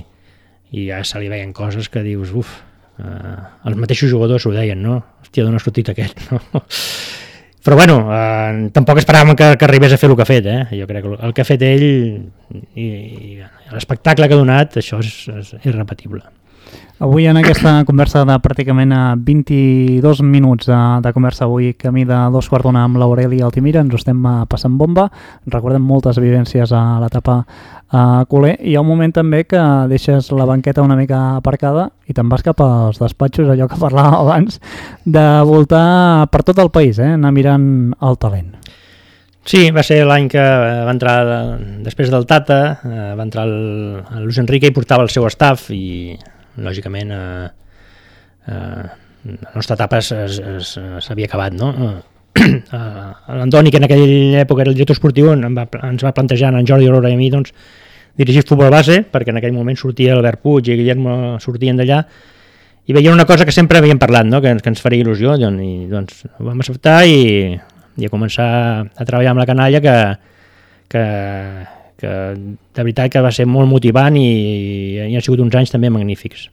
[0.70, 2.54] i ja se li veien coses que dius, uf,
[3.00, 5.00] eh, els mateixos jugadors ho deien, no?
[5.24, 6.40] Hòstia, d'on ha sortit aquest, no?
[7.60, 10.60] Però bueno, eh, tampoc esperàvem que, que arribés a fer el que ha fet, eh?
[10.78, 13.32] Jo crec que el que ha fet ell i, i
[13.74, 16.24] l'espectacle que ha donat, això és, és irrepetible.
[17.00, 22.18] Avui en aquesta conversa de pràcticament a 22 minuts de, de conversa avui camí de
[22.28, 25.06] dos quarts d'una amb l'Aureli Altimira, ens estem eh, passant bomba,
[25.48, 27.38] recordem moltes vivències a l'etapa
[27.88, 31.86] a Coler i hi ha un moment també que deixes la banqueta una mica aparcada
[32.04, 34.60] i te'n vas cap als despatxos, allò que parlàvem abans,
[35.06, 37.14] de voltar per tot el país, eh?
[37.16, 38.58] anar mirant el talent.
[39.48, 43.56] Sí, va ser l'any que va entrar, eh, després del Tata, eh, va entrar el,
[44.18, 46.12] el Luis Enrique i portava el seu staff i,
[46.58, 47.50] lògicament, eh,
[48.46, 48.88] eh,
[49.30, 51.74] la nostra etapa s'havia acabat, no?
[52.40, 56.52] Eh, L'Antoni, que en aquella època era el director esportiu, em va, ens va plantejar
[56.54, 57.52] en Jordi Aurora i a mi doncs,
[58.16, 62.00] dirigir futbol base, perquè en aquell moment sortia Albert Puig i Guillermo sortien d'allà,
[62.86, 64.40] i veien una cosa que sempre havíem parlat, no?
[64.42, 67.58] que, que ens faria il·lusió, doncs, i doncs ho vam acceptar i,
[68.00, 68.48] i a començar
[68.88, 69.96] a treballar amb la canalla que,
[70.90, 71.04] que,
[72.00, 74.28] que de veritat que va ser molt motivant i,
[75.06, 76.48] i han sigut uns anys també magnífics.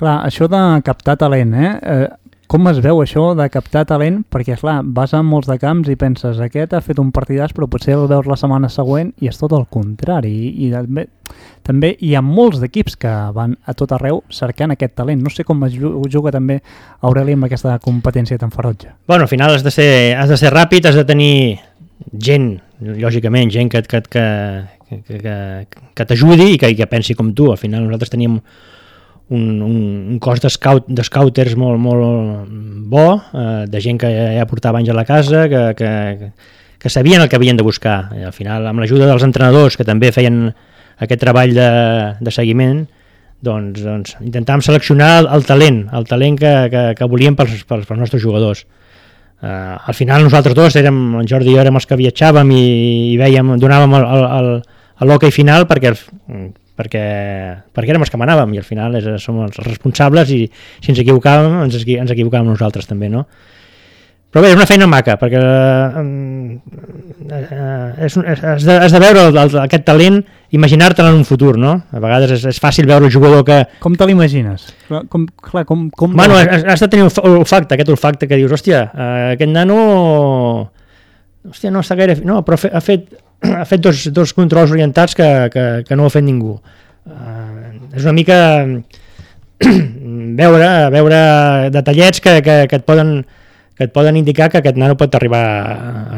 [0.00, 1.76] Clar, això de captar talent, eh?
[1.80, 2.08] eh
[2.50, 4.24] com es veu això de captar talent?
[4.26, 7.68] Perquè, clar, vas a molts de camps i penses, aquest ha fet un partidàs, però
[7.70, 10.32] potser el veus la setmana següent i és tot el contrari.
[10.48, 11.04] I, i també,
[11.62, 15.22] també hi ha molts d'equips que van a tot arreu cercant aquest talent.
[15.22, 16.58] No sé com es ju- juga també
[17.06, 18.96] Aureli amb aquesta competència tan ferotge.
[19.06, 21.60] Bueno, al final has de ser, has de ser ràpid, has de tenir
[22.18, 24.26] gent, lògicament, gent que, que, que,
[24.90, 25.36] que, que,
[25.94, 27.50] que t'ajudi i que, que pensi com tu.
[27.54, 28.36] Al final nosaltres teníem
[29.30, 29.74] un, un,
[30.10, 32.50] un cos d'escout- d'escouters molt, molt
[32.90, 36.32] bo, eh, de gent que ja portava anys a la casa, que, que,
[36.82, 38.10] que sabien el que havien de buscar.
[38.18, 40.48] I al final, amb l'ajuda dels entrenadors, que també feien
[41.00, 41.70] aquest treball de,
[42.20, 42.82] de seguiment,
[43.40, 47.86] doncs, doncs intentàvem seleccionar el, el talent, el talent que, que, que volíem pels, pels,
[47.88, 48.66] pels nostres jugadors.
[49.40, 52.64] Uh, al final nosaltres dos érem, en Jordi i jo érem els que viatjàvem i,
[53.14, 54.50] i veiem, donàvem el, el, el,
[55.00, 55.94] el l'hoquei final perquè,
[56.80, 57.04] perquè,
[57.76, 61.00] perquè érem els que manàvem i al final és, som els responsables i si ens
[61.02, 63.26] equivocàvem ens, equi- ens equivocàvem nosaltres també, no?
[64.30, 66.58] Però bé, és una feina maca, perquè eh,
[67.34, 70.20] eh, és, és, has, de, has de veure el, el, aquest talent,
[70.54, 71.72] imaginar-te'l en un futur, no?
[71.90, 74.68] A vegades és, és fàcil veure el jugador que, Com te l'imagines?
[75.10, 76.14] Com, clar, com, com...
[76.14, 79.80] Bueno, has, has de tenir olf- olfacte, aquest olfacte que dius, hòstia, eh, aquest nano...
[81.50, 82.18] Hòstia, no està gaire...
[82.26, 83.10] No, però fe- ha fet
[83.60, 86.58] ha fet dos, dos controls orientats que, que, que no ho ha fet ningú.
[87.08, 88.38] Uh, és una mica
[90.40, 91.20] veure, veure
[91.74, 93.20] detallets que, que, que et poden
[93.80, 95.40] que et poden indicar que aquest nano pot arribar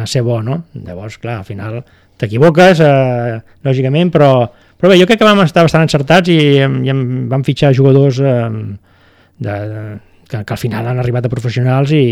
[0.02, 0.64] a, ser bo, no?
[0.74, 1.76] Llavors, clar, al final
[2.18, 4.30] t'equivoques, eh, lògicament, però,
[4.74, 6.96] però bé, jo crec que vam estar bastant encertats i, i
[7.30, 8.48] vam fitxar jugadors eh,
[9.46, 9.84] de, de,
[10.26, 12.02] que, que al final han arribat a professionals i,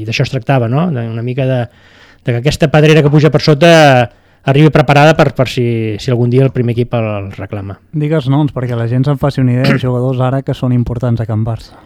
[0.00, 0.86] i d'això es tractava, no?
[0.88, 1.60] Una mica de,
[2.24, 3.74] de que aquesta pedrera que puja per sota
[4.46, 5.66] arribi preparada per, per si,
[5.98, 7.80] si algun dia el primer equip el, el reclama.
[7.92, 11.20] Digues noms, perquè la gent se'n faci una idea de jugadors ara que són importants
[11.20, 11.76] a Can Barça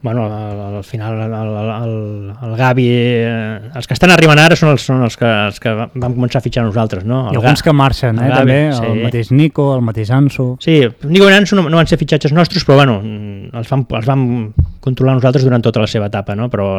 [0.00, 4.70] bueno, al, al final el, el, el Gavi, eh, els que estan arribant ara són
[4.70, 7.24] els, són els, que, els que vam començar a fitxar nosaltres, no?
[7.28, 8.84] El I alguns que marxen, eh, Gavi, també, sí.
[8.86, 10.52] el mateix Nico, el mateix Anso...
[10.62, 10.78] Sí,
[11.10, 13.00] Nico i Anso no, no van ser fitxatges nostres, però bueno,
[13.58, 14.22] els vam, els vam
[14.84, 16.46] controlar nosaltres durant tota la seva etapa, no?
[16.52, 16.70] Però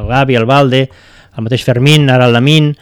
[0.00, 0.82] el Gavi, el Valde,
[1.30, 2.72] el mateix Fermín, ara el Lamin,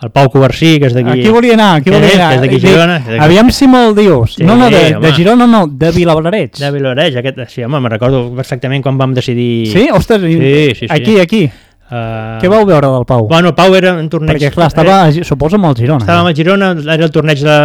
[0.00, 1.10] el Pau Covarsí, que és d'aquí...
[1.10, 2.28] Aquí volia anar, aquí volia anar.
[2.36, 2.98] És d'aquí Girona.
[3.24, 4.36] Aviam si me'l dius.
[4.36, 6.52] Sí, no, no, de, de Girona no, de Vilablareig.
[6.54, 9.66] De Vilablareig, aquest, sí, home, me'n recordo perfectament quan vam decidir...
[9.72, 9.88] Sí?
[9.94, 10.90] Ostres, sí, sí, sí.
[10.94, 11.40] aquí, aquí.
[11.88, 12.36] Uh...
[12.38, 13.26] Què vau veure del Pau?
[13.30, 14.36] Bueno, Pau era un torneig...
[14.36, 15.26] Perquè, clar, estava, era...
[15.26, 16.06] suposo, amb el Girona.
[16.06, 17.56] Estava amb el Girona, era el torneig de...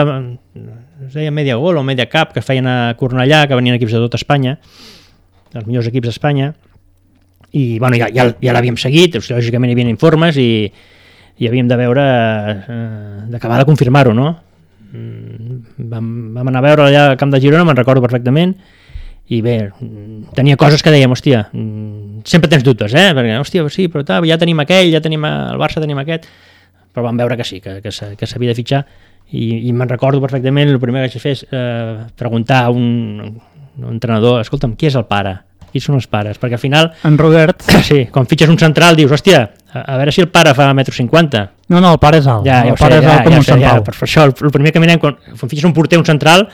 [1.04, 4.02] Es deia Media Gol o Media Cup, que feien a Cornellà, que venien equips de
[4.08, 4.56] tot Espanya,
[5.54, 6.54] els millors equips d'Espanya,
[7.54, 10.72] i, bueno, ja, ja, ja l'havíem seguit, lògicament hi havia informes, i,
[11.43, 14.32] i havíem de veure, eh, d'acabar de confirmar-ho, no?
[14.93, 15.60] Mm,
[15.91, 18.56] vam, vam anar a veure allà al camp de Girona, me'n recordo perfectament,
[19.34, 19.58] i bé,
[20.38, 23.10] tenia coses que dèiem, hòstia, mm, sempre tens dubtes, eh?
[23.15, 26.29] Perquè, hòstia, sí, però tal, ja tenim aquell, ja tenim el Barça, tenim aquest,
[26.93, 27.91] però vam veure que sí, que, que
[28.29, 28.84] s'havia de fitxar,
[29.34, 33.39] i, i me'n recordo perfectament, el primer que vaig fer és eh, preguntar a un,
[33.79, 35.39] un entrenador, escolta'm, qui és el pare?
[35.73, 36.38] Qui són els pares?
[36.38, 36.91] Perquè al final...
[37.09, 37.65] En Robert.
[37.88, 39.41] Sí, quan fitxes un central dius, hòstia,
[39.73, 41.47] a, veure si el pare fa metro cinquanta.
[41.73, 42.45] No, no, el pare és alt.
[42.45, 43.81] Ja, el ja pare sé, és alt ja, com ja un central.
[43.81, 46.45] Ja, per, això, el, el primer que mirem, quan, quan fitxes un porter, un central,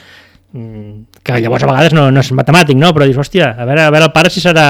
[0.56, 2.94] mm, que llavors a vegades no, no és matemàtic, no?
[2.96, 4.68] però dius, hòstia, a veure, a veure el pare si serà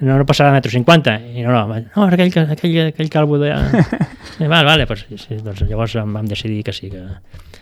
[0.00, 3.52] no, no passarà a metro cinquanta i no, no, no aquell, aquell, aquell calvo de...
[4.40, 7.04] I, vale, vale, pues, sí, doncs llavors vam decidir que sí, que,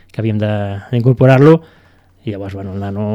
[0.08, 1.58] que havíem d'incorporar-lo
[2.24, 3.06] i llavors, bueno, el nano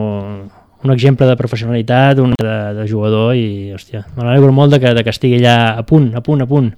[0.84, 4.94] un exemple de professionalitat, un de, de jugador i, hòstia, me n'alegro molt de que,
[4.94, 6.72] de que estigui allà a punt, a punt, a punt.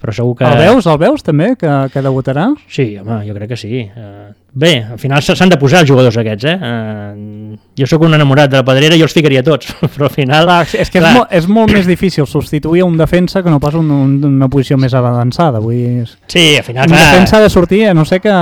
[0.00, 0.48] Però segur que...
[0.48, 2.46] El veus, el veus també, que, que debutarà?
[2.72, 3.82] Sí, home, jo crec que sí.
[3.84, 6.54] Uh, bé, al final s'han de posar els jugadors aquests, eh?
[6.56, 10.48] Uh, jo sóc un enamorat de la pedrera i els ficaria tots, però al final...
[10.48, 11.12] Clar, és que clar.
[11.12, 14.48] És, molt, és molt més difícil substituir un defensa que no pas un, un, una
[14.48, 15.60] posició més avançada.
[15.60, 16.88] Vull dir, sí, al final...
[16.88, 17.08] Un clar.
[17.10, 18.32] defensa ha de sortir, a no sé que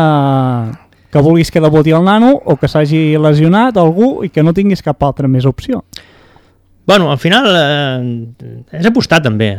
[1.11, 4.85] que vulguis que debuti el nano o que s'hagi lesionat algú i que no tinguis
[4.85, 5.83] cap altra més opció.
[6.88, 9.51] Bueno, al final eh, és apostar també.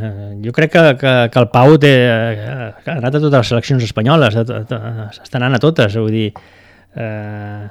[0.41, 3.85] Jo crec que, que, que el Pau té, eh, ha anat a totes les seleccions
[3.85, 6.31] espanyoles, està anant a totes, vull dir,
[6.97, 7.67] eh,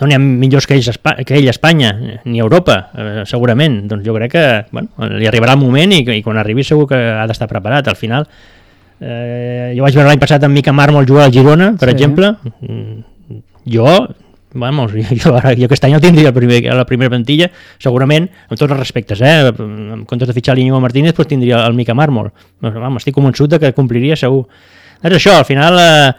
[0.00, 3.82] no n'hi ha millors que, ells, que ell a Espanya, ni a Europa, eh, segurament.
[3.88, 7.00] Doncs jo crec que bueno, li arribarà el moment i, i quan arribi segur que
[7.00, 7.88] ha d'estar preparat.
[7.88, 8.59] Al final, Eh,
[9.00, 11.94] jo vaig veure l'any passat amb Mica Mármol jugar al Girona, per sí.
[11.94, 12.34] exemple.
[12.60, 13.40] Mm,
[13.72, 13.86] jo,
[14.52, 18.28] vamos, jo, ara, jo aquest any el tindria el primer, a la primera plantilla, segurament,
[18.48, 19.50] amb tots els respectes, eh?
[19.50, 22.32] en comptes de fitxar l'Iñigo Martínez, pues tindria el Mica Mármol.
[22.60, 24.44] Vamos, estic convençut que compliria segur.
[25.00, 26.10] És això, al final eh,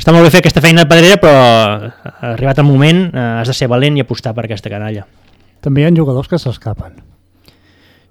[0.00, 3.52] està molt bé fer aquesta feina de pedrera, però ha arribat el moment eh, has
[3.52, 5.06] de ser valent i apostar per aquesta canalla.
[5.62, 6.98] També hi ha jugadors que s'escapen.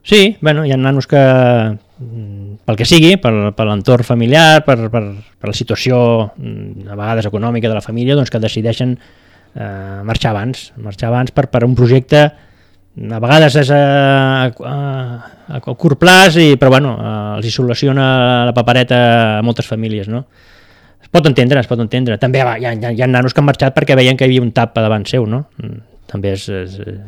[0.05, 5.01] Sí, bueno, hi ha nanos que pel que sigui, per, per l'entorn familiar, per, per,
[5.41, 5.97] per la situació
[6.37, 11.33] mm, a vegades econòmica de la família, doncs que decideixen eh, marxar abans, marxar abans
[11.33, 13.81] per, per un projecte a vegades és a,
[14.45, 14.75] a,
[15.49, 18.05] a, a curt plaç, i, però bueno, eh, els hi soluciona
[18.45, 19.01] la papereta
[19.39, 20.21] a moltes famílies, no?
[21.01, 22.21] Es pot entendre, es pot entendre.
[22.21, 24.53] També hi ha, hi ha, nanos que han marxat perquè veien que hi havia un
[24.53, 25.47] tap davant seu, no?
[25.57, 26.45] Mm, també és...
[26.61, 27.05] és, és,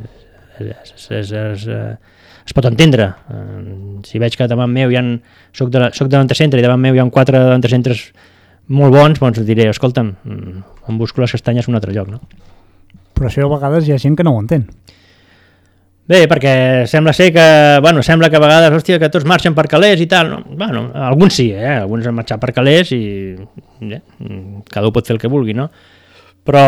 [0.65, 2.15] és, és, és, és
[2.47, 3.11] es pot entendre.
[3.29, 5.05] Eh, si veig que davant meu hi ha,
[5.55, 8.07] soc de, soc de l'antecentre i davant meu hi ha quatre antecentres
[8.67, 12.21] molt bons, doncs diré, escolta'm, mm, em busco les castanyes a un altre lloc, no?
[13.15, 14.67] Però això a vegades hi ha gent que no ho entén.
[16.07, 17.45] Bé, perquè sembla ser que,
[17.83, 20.29] bueno, sembla que a vegades, hòstia, que tots marxen per calés i tal.
[20.31, 20.37] No?
[20.55, 21.81] Bueno, alguns sí, eh?
[21.81, 23.01] Alguns han marxat per calés i
[23.35, 23.99] eh?
[24.71, 25.67] cada un pot fer el que vulgui, no?
[26.47, 26.63] Però,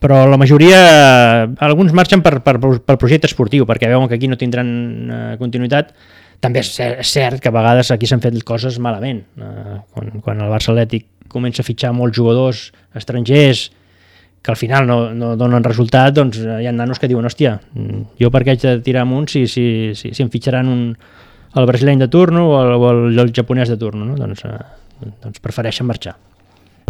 [0.00, 0.80] però la majoria,
[1.60, 5.92] alguns marxen per, per, per projecte esportiu, perquè veuen que aquí no tindran eh, continuïtat.
[6.40, 6.72] També és
[7.04, 9.20] cert, que a vegades aquí s'han fet coses malament.
[9.36, 13.68] Eh, quan, quan el Barça Atlètic comença a fitxar molts jugadors estrangers
[14.40, 17.58] que al final no, no donen resultat, doncs hi ha nanos que diuen, hòstia,
[18.16, 20.86] jo per què haig de tirar amunt si, si, si, si em fitxaran un,
[21.60, 24.16] el brasileny de turno o el, o el, el japonès de turno, no?
[24.16, 26.16] doncs, eh, doncs prefereixen marxar.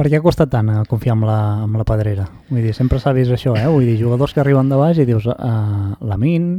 [0.00, 2.24] Per què ha costat tant eh, confiar amb la, amb la pedrera?
[2.48, 3.66] Vull dir, sempre s'ha vist això, eh?
[3.68, 6.54] Vull dir, jugadors que arriben de baix i dius uh, Lamin,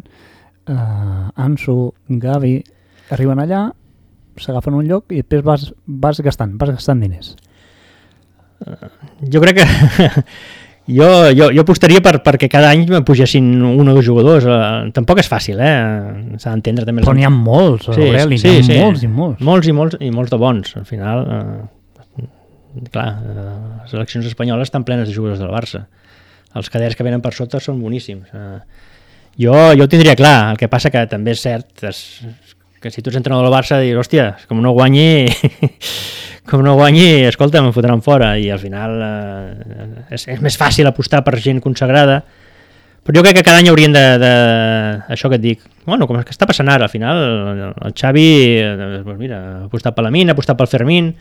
[0.69, 1.77] uh, Ansu,
[2.21, 2.60] Gavi,
[3.17, 3.63] arriben allà,
[4.38, 5.65] s'agafen un lloc i després vas,
[6.06, 7.34] vas gastant, vas gastant diners.
[9.34, 9.65] Jo crec que
[10.99, 14.45] jo, jo, jo apostaria per, perquè cada any pugessin un o dos jugadors.
[14.45, 15.75] Eh, tampoc és fàcil, eh?
[16.38, 17.01] S'ha d'entendre també...
[17.01, 18.82] Però n'hi ha molts, sí, Aureli, sí, n'hi ha sí.
[18.86, 19.45] molts i molts.
[19.49, 20.75] Molts i molts, i molts de bons.
[20.77, 21.62] Al final, eh,
[22.91, 23.49] clar, eh,
[23.84, 25.86] les eleccions espanyoles estan plenes de jugadors del Barça.
[26.55, 28.31] Els cadets que venen per sota són boníssims.
[28.34, 28.88] Eh,
[29.39, 32.01] jo, jo ho tindria clar, el que passa que també és cert és,
[32.81, 35.29] que si tu ets entrenador del Barça dius, hòstia, com no guanyi
[36.49, 40.89] com no guanyi, escolta, em fotran fora i al final eh, és, és més fàcil
[40.89, 42.23] apostar per gent consagrada
[43.05, 44.34] però jo crec que cada any haurien de, de
[45.13, 47.95] això que et dic, bueno, com és que està passant ara al final, el, el
[47.97, 48.27] Xavi
[48.60, 51.13] eh, doncs mira, ha apostat per la Mina, ha apostat pel Fermín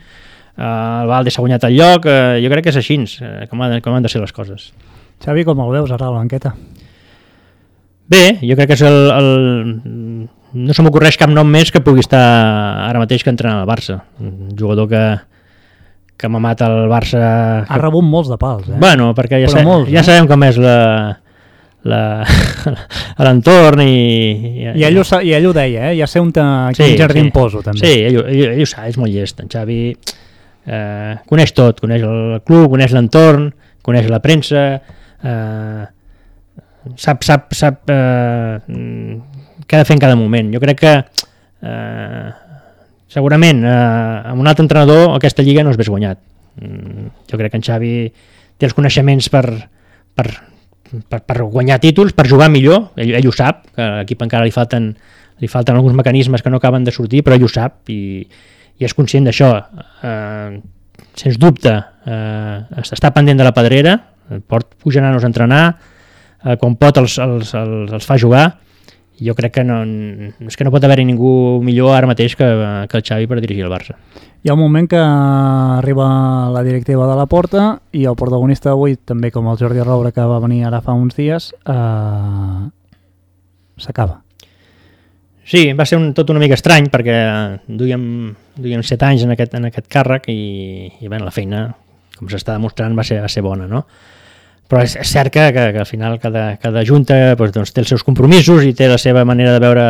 [0.56, 3.78] el Valde s'ha guanyat el lloc eh, jo crec que és així eh, com, han,
[3.84, 4.72] com han de ser les coses
[5.20, 6.54] Xavi, com el veus ara a la banqueta?
[8.10, 9.00] Bé, jo crec que és el...
[9.14, 12.20] el no se m'ocorreix cap nom més que pugui estar
[12.88, 14.00] ara mateix que entrenar al Barça.
[14.18, 15.02] Un jugador que,
[16.18, 17.20] que m'ha matat el Barça...
[17.68, 18.78] Ha rebut molts de pals, eh?
[18.82, 20.06] Bueno, perquè ja, sa molts, ja eh?
[20.08, 20.78] sabem com és la
[21.80, 22.00] la
[23.24, 25.94] l'entorn i, I ell, ho, I ell ho deia, eh?
[26.00, 27.30] Ja sé quin Sí, jardí sí.
[27.32, 27.84] poso, també.
[27.84, 29.40] Sí, ell, ell, ell ho sap, és molt llest.
[29.40, 29.94] En Xavi
[30.70, 33.50] eh, coneix tot, coneix el club, coneix l'entorn,
[33.86, 34.64] coneix la premsa,
[35.22, 35.82] eh,
[36.96, 38.60] sap, sap, sap eh,
[39.66, 40.52] què ha de fer en cada moment.
[40.54, 42.28] Jo crec que eh,
[43.10, 46.22] segurament eh, amb un altre entrenador aquesta lliga no es hagués guanyat.
[46.60, 47.94] Mm, jo crec que en Xavi
[48.60, 49.44] té els coneixements per,
[50.14, 50.28] per,
[51.08, 54.46] per, per guanyar títols, per jugar millor, ell, ell ho sap, que a l'equip encara
[54.46, 54.92] li falten,
[55.40, 58.26] li falten alguns mecanismes que no acaben de sortir, però ell ho sap i,
[58.80, 59.52] i és conscient d'això.
[60.02, 60.60] Eh,
[61.20, 61.72] sens dubte,
[62.06, 63.98] eh, està pendent de la pedrera,
[64.48, 65.64] pot pujar nanos a entrenar,
[66.44, 68.46] eh, quan pot els, els, els, els fa jugar,
[69.20, 69.82] jo crec que no,
[70.48, 72.48] és que no pot haver-hi ningú millor ara mateix que,
[72.88, 73.98] que el Xavi per dirigir el Barça.
[74.40, 76.06] Hi ha un moment que arriba
[76.54, 80.24] la directiva de la porta i el protagonista d'avui, també com el Jordi Roure que
[80.24, 82.64] va venir ara fa uns dies, eh,
[83.76, 84.22] s'acaba.
[85.50, 87.14] Sí, va ser un, tot una mica estrany perquè
[87.66, 88.02] duíem,
[88.54, 90.36] duíem set anys en aquest, en aquest càrrec i,
[91.02, 91.64] i bé, la feina,
[92.18, 93.82] com s'està demostrant, va ser, va ser bona, no?
[94.70, 97.82] Però és, és cert que, que, que al final cada, cada junta doncs, doncs, té
[97.82, 99.86] els seus compromisos i té la seva manera de veure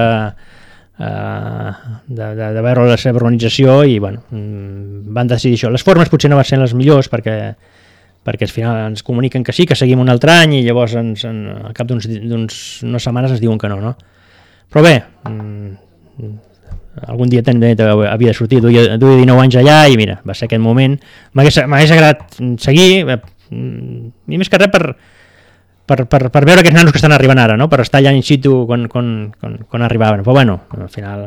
[0.99, 1.73] eh,
[2.09, 5.73] de, de, de veure la seva organització i bueno, mm, van decidir això.
[5.75, 7.37] Les formes potser no van ser les millors perquè
[8.25, 11.23] perquè al final ens comuniquen que sí, que seguim un altre any i llavors ens,
[11.25, 13.95] en, al cap d'uns d'uns- unes setmanes ens diuen que no, no?
[14.71, 16.31] Però bé, mm,
[17.11, 20.47] algun dia també havia de sortir, duia, duia 19 anys allà i mira, va ser
[20.47, 20.99] aquest moment.
[21.35, 21.59] M'hagués
[21.91, 23.19] agradat seguir, eh,
[23.51, 24.95] mm, i més que res per,
[25.87, 27.69] per, per, per veure aquests nanos que estan arribant ara, no?
[27.69, 30.23] per estar allà in situ quan, quan, quan, quan arribaven.
[30.23, 31.27] Però bueno, al final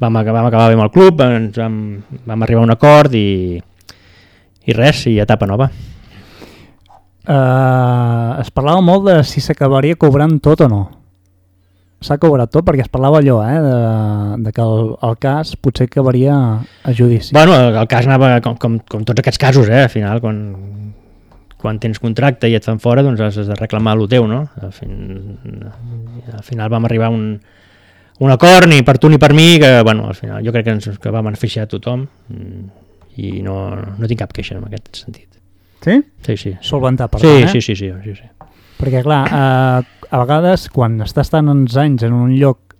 [0.00, 1.78] vam, vam acabar bé amb el club, ens vam,
[2.26, 3.60] vam arribar a un acord i,
[4.66, 5.70] i res, i etapa nova.
[7.20, 10.82] Eh, es parlava molt de si s'acabaria cobrant tot o no.
[12.00, 15.84] S'ha cobrat tot perquè es parlava allò, eh, de, de que el, el cas potser
[15.90, 17.34] acabaria a judici.
[17.36, 19.82] Bueno, el, el cas anava com, com, com tots aquests casos, eh?
[19.84, 20.38] al final, quan,
[21.60, 24.46] quan tens contracte i et fan fora, doncs has de reclamar el teu, no?
[24.64, 24.94] Al, fin,
[26.32, 27.26] al final vam arribar a un,
[28.24, 30.78] un acord, ni per tu ni per mi, que, bueno, al final jo crec que,
[30.78, 32.06] ens, que va beneficiar a tothom
[33.20, 35.26] i no, no tinc cap queixa en aquest sentit.
[35.84, 36.00] Sí?
[36.24, 36.56] Sí, sí.
[36.64, 37.52] Solventar, per Sí, tant, eh?
[37.52, 38.28] sí, sí, sí, sí, sí.
[38.80, 42.72] Perquè, clar, eh, a vegades, quan estàs tant uns anys en un lloc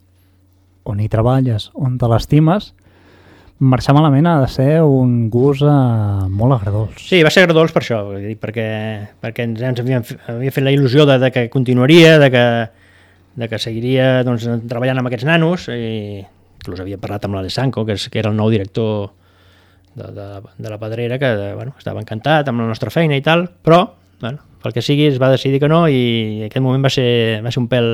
[0.89, 2.71] on hi treballes, on te l'estimes,
[3.61, 6.97] marxar malament ha de ser un gust eh, molt agradós.
[7.05, 8.01] Sí, va ser agradolç per això,
[8.41, 8.67] perquè,
[9.21, 12.47] perquè ens, ens havíem, havia fet la il·lusió de, de que continuaria, de que,
[13.45, 18.01] de que seguiria doncs, treballant amb aquests nanos, i inclús havia parlat amb l'Alessanco, que,
[18.01, 19.11] és, que era el nou director
[20.01, 23.51] de, de, de la Pedrera, que bueno, estava encantat amb la nostra feina i tal,
[23.61, 23.85] però
[24.21, 27.53] bueno, pel que sigui es va decidir que no i aquest moment va ser, va
[27.53, 27.91] ser un pèl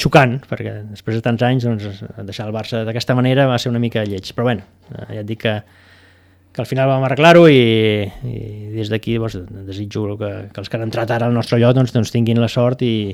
[0.00, 3.82] xocant, perquè després de tants anys doncs, deixar el Barça d'aquesta manera va ser una
[3.82, 5.56] mica lleig, però bueno, eh, ja et dic que,
[6.54, 8.38] que al final vam arreglar-ho i, i
[8.78, 9.36] des d'aquí doncs,
[9.68, 12.48] desitjo que, que els que han entrat ara al nostre lloc doncs, doncs tinguin la
[12.48, 13.10] sort i,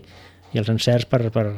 [0.53, 1.49] i els encerts per, per,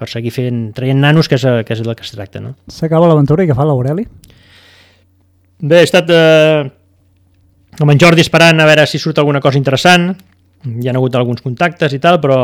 [0.00, 2.40] per seguir fent, traient nanos, que és, que és del que es tracta.
[2.40, 2.56] No?
[2.72, 4.06] S'acaba l'aventura i què fa l'Aureli?
[5.60, 6.70] Bé, he estat eh,
[7.80, 10.10] amb en Jordi esperant a veure si surt alguna cosa interessant,
[10.68, 12.40] hi ha hagut alguns contactes i tal, però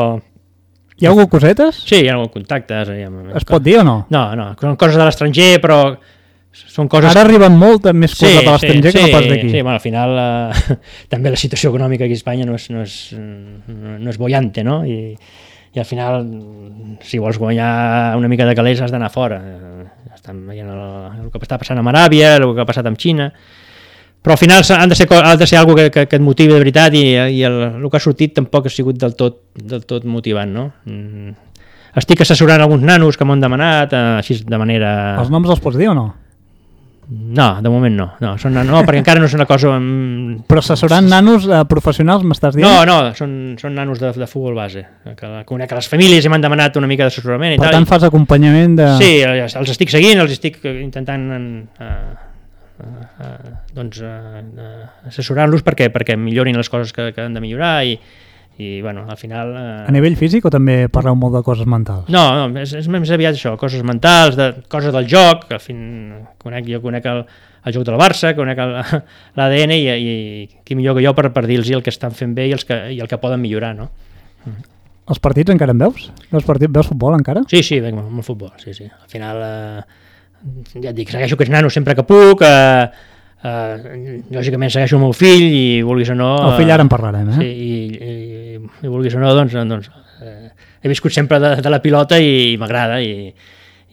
[0.97, 1.83] Hi ha hagut cosetes?
[1.85, 2.89] sí, hi ha hagut contactes.
[2.89, 3.09] Hi ha...
[3.37, 3.97] Es pot dir o no?
[4.09, 5.81] No, no, són coses de l'estranger, però
[6.57, 7.11] són coses...
[7.11, 9.51] Ara arriben molt més coses de l'estranger que no pas d'aquí.
[9.51, 10.77] Sí, bueno, al final eh,
[11.13, 14.79] també la situació econòmica aquí a Espanya no és, no és, no és bollante, no?
[14.89, 15.13] I,
[15.75, 16.25] i al final,
[17.05, 19.37] si vols guanyar una mica de calés has d'anar fora.
[20.15, 20.81] Estan veient el,
[21.27, 23.29] el que està passant amb Aràbia, el que ha passat amb Xina,
[24.27, 26.51] però al final han de ser, ha de ser alguna que, que, que et motivi
[26.51, 29.85] de veritat i, i el, el que ha sortit tampoc ha sigut del tot, del
[29.87, 30.65] tot motivant, no?
[30.83, 31.31] Mm.
[31.95, 34.89] Estic assessorant alguns nanos que m'han demanat, eh, així de manera...
[35.21, 36.03] Els noms els pots dir o no?
[37.07, 39.71] No, de moment no, no, són, no perquè encara no és una cosa...
[39.79, 40.43] Amb...
[40.51, 42.67] Però assessorant nanos eh, professionals m'estàs dient?
[42.67, 43.31] No, no, són,
[43.63, 44.83] són nanos de, de futbol base,
[45.15, 47.79] que conec a les famílies i m'han demanat una mica d'assessorament i per tal.
[47.79, 48.93] tant fas acompanyament de...
[48.99, 52.26] Sí, els estic seguint, els estic intentant uh,
[52.83, 57.81] uh, doncs, uh, uh, assessorant-los perquè, perquè millorin les coses que, que han de millorar
[57.87, 57.97] i,
[58.57, 59.53] i bueno, al final...
[59.53, 59.89] Eh...
[59.89, 62.07] A nivell físic o també parleu molt de coses mentals?
[62.13, 65.83] No, no és, és més aviat això, coses mentals, de, coses del joc, que fin,
[66.41, 67.21] conec, jo conec el,
[67.67, 68.63] el joc del Barça, conec
[69.37, 70.15] l'ADN i, i
[70.65, 72.79] qui millor que jo per, per dir-los el que estan fent bé i, els que,
[72.95, 73.91] i el que poden millorar, no?
[74.45, 74.73] Mm.
[75.07, 76.09] Els partits encara en veus?
[76.33, 77.45] Veus, partit, veus futbol encara?
[77.47, 78.89] Sí, sí, veig molt, molt futbol, sí, sí.
[78.89, 80.06] Al final, eh,
[80.77, 85.11] ja et dic, segueixo aquests nanos sempre que puc, eh, Uh, lògicament segueixo el meu
[85.13, 86.31] fill i vulguis o no...
[86.47, 87.35] El fill ara en parlarem, eh?
[87.37, 89.91] Sí, i, i, i vulguis o no, doncs, doncs
[90.25, 90.49] eh,
[90.81, 93.29] he viscut sempre de, de la pilota i, i m'agrada i,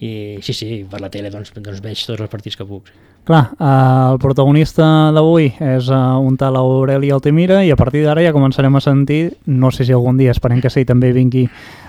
[0.01, 2.91] i sí, sí, per la tele doncs, doncs veig tots els partits que puc.
[3.25, 4.85] Clar, eh, el protagonista
[5.17, 9.39] d'avui és eh, un tal Aureli Altemira i a partir d'ara ja començarem a sentir,
[9.47, 11.47] no sé si algun dia, esperem que sí, també vingui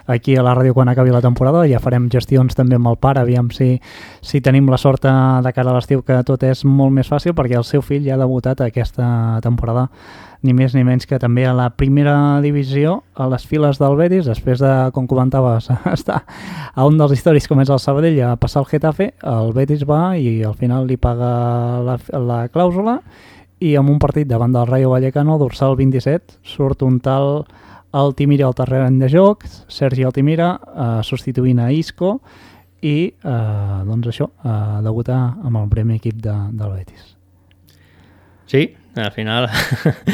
[0.07, 3.19] aquí a la ràdio quan acabi la temporada, ja farem gestions també amb el pare,
[3.25, 3.81] aviam si,
[4.21, 7.57] si tenim la sort de cara a l'estiu que tot és molt més fàcil perquè
[7.57, 9.89] el seu fill ja ha debutat aquesta temporada
[10.45, 14.27] ni més ni menys que també a la primera divisió a les files del Betis,
[14.29, 16.21] després de, com comentaves, estar
[16.73, 20.15] a un dels històrics com és el Sabadell a passar el Getafe, el Betis va
[20.17, 21.31] i al final li paga
[21.85, 22.99] la, la clàusula
[23.65, 27.45] i amb un partit davant del Rayo Vallecano, dorsal 27, surt un tal
[27.95, 32.17] Altimira al terreny de joc, Sergi Altimira eh, substituint a Isco
[32.83, 37.13] i eh, doncs això, eh, debutar amb el primer equip de, del Betis.
[38.51, 39.47] Sí, al final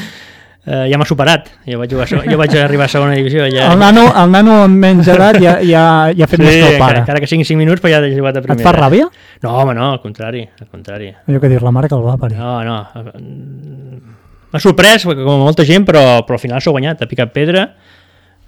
[0.65, 3.45] eh, ja m'ha superat, jo vaig, jugar, jo vaig arribar a segona divisió.
[3.53, 3.71] Ja...
[3.71, 5.83] El, nano, el nano amb menys edat ja, ja,
[6.15, 7.01] ja ha fet sí, més que el pare.
[7.01, 8.61] Encara, encara que siguin 5 minuts, però ja he jugat a primera.
[8.61, 9.07] Et fa ràbia?
[9.43, 11.11] No, home, no, al contrari, al contrari.
[11.27, 12.37] Allò que dir la mare que el va parir.
[12.41, 12.79] No, no,
[14.51, 17.69] M'ha sorprès, com molta gent, però, però al final s'ha guanyat, ha picat pedra.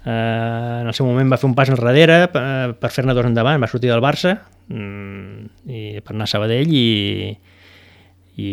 [0.04, 3.56] Eh, en el seu moment va fer un pas enrere per, per fer-ne dos endavant,
[3.62, 4.34] va sortir del Barça
[4.68, 6.84] mm, i per anar a Sabadell i,
[8.36, 8.50] i,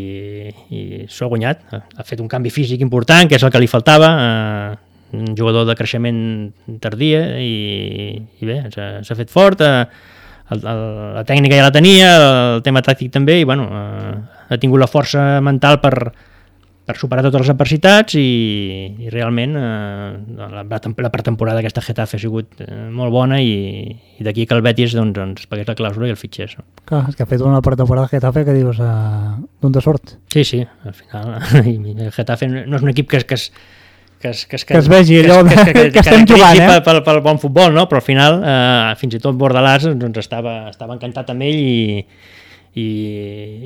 [0.69, 1.65] i s'ho ha guanyat.
[1.73, 5.65] Ha fet un canvi físic important, que és el que li faltava, eh, un jugador
[5.67, 6.21] de creixement
[6.83, 9.85] tardia i, i bé, s'ha fet fort, eh,
[10.51, 10.83] el, el,
[11.17, 12.11] la tècnica ja la tenia,
[12.55, 14.13] el tema tàctic també, i bueno, eh,
[14.51, 15.95] ha tingut la força mental per,
[16.85, 18.27] per superar totes les adversitats i,
[19.05, 20.07] i realment eh,
[20.37, 23.85] la, la pretemporada d'aquesta Getafe ha sigut eh, molt bona i,
[24.17, 26.57] i d'aquí que el Betis doncs, ens pagués la clàusula i el fitxés.
[26.57, 26.65] No?
[26.89, 30.17] Clar, és que ha fet una pretemporada Getafe que dius uh, d'un de sort.
[30.33, 33.51] Sí, sí, al final el Getafe no és un equip que, que es,
[34.21, 36.57] que es, que es, que es vegi allò que, que, que, que, que estem jugant,
[36.57, 36.67] eh?
[36.67, 37.85] Pel, pel, pel bon futbol, no?
[37.89, 42.05] però al final eh, fins i tot Bordalàs doncs, estava, estava encantat amb ell i,
[42.75, 42.87] i,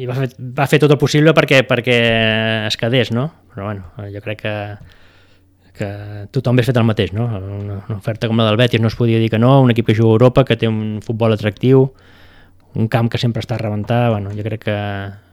[0.02, 1.98] i va, fer, va fer tot el possible perquè, perquè
[2.70, 3.28] es quedés, no?
[3.54, 4.56] Però bueno, jo crec que,
[5.78, 5.90] que
[6.34, 7.28] tothom hauria fet el mateix, no?
[7.30, 9.92] Una, una oferta com la del Betis no es podia dir que no, un equip
[9.92, 11.92] que juga a Europa, que té un futbol atractiu,
[12.76, 14.80] un camp que sempre està a rebentar, bueno, jo crec que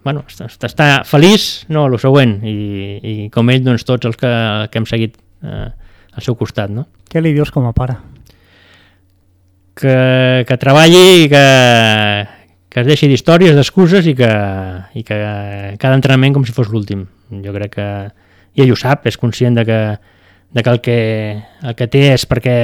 [0.04, 2.56] bueno, està, està feliç, no, el següent, i,
[2.98, 4.32] i com ell, doncs tots els que,
[4.70, 5.68] que hem seguit eh,
[6.12, 6.86] al seu costat, no?
[7.10, 7.96] Què li dius com a pare?
[9.78, 11.44] Que, que treballi i que,
[12.72, 14.30] que es deixi d'històries, d'excuses i, que,
[14.96, 15.16] i que
[15.80, 17.04] cada entrenament com si fos l'últim.
[17.44, 17.88] Jo crec que,
[18.56, 19.80] i ell ho sap, és conscient de que,
[20.56, 20.96] de que, el, que
[21.68, 22.54] el que té és perquè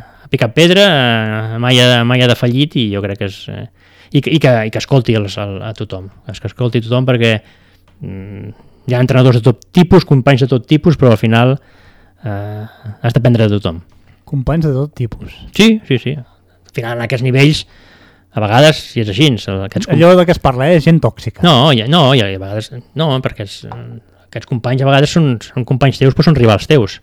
[0.00, 3.42] ha picat pedra, eh, mai ha, mai ha defallit i jo crec que és...
[3.52, 3.66] Eh,
[4.08, 7.04] i, que, i, que, i que escolti els, a, a tothom, que escolti a tothom
[7.04, 8.54] perquè mm,
[8.88, 11.58] hi ha entrenadors de tot tipus, companys de tot tipus, però al final
[12.24, 12.64] eh,
[13.04, 13.82] has d'aprendre de tothom.
[14.28, 15.36] Companys de tot tipus?
[15.52, 16.16] Sí, sí, sí.
[16.16, 17.66] Al final en aquests nivells
[18.38, 19.28] a vegades, si és així...
[19.66, 20.78] Aquests Allò de què es parla, eh?
[20.78, 21.44] és gent tòxica.
[21.46, 23.60] No, ja, no, ja, a vegades, no perquè és,
[24.28, 26.98] aquests companys a vegades són, són companys teus però són rivals teus.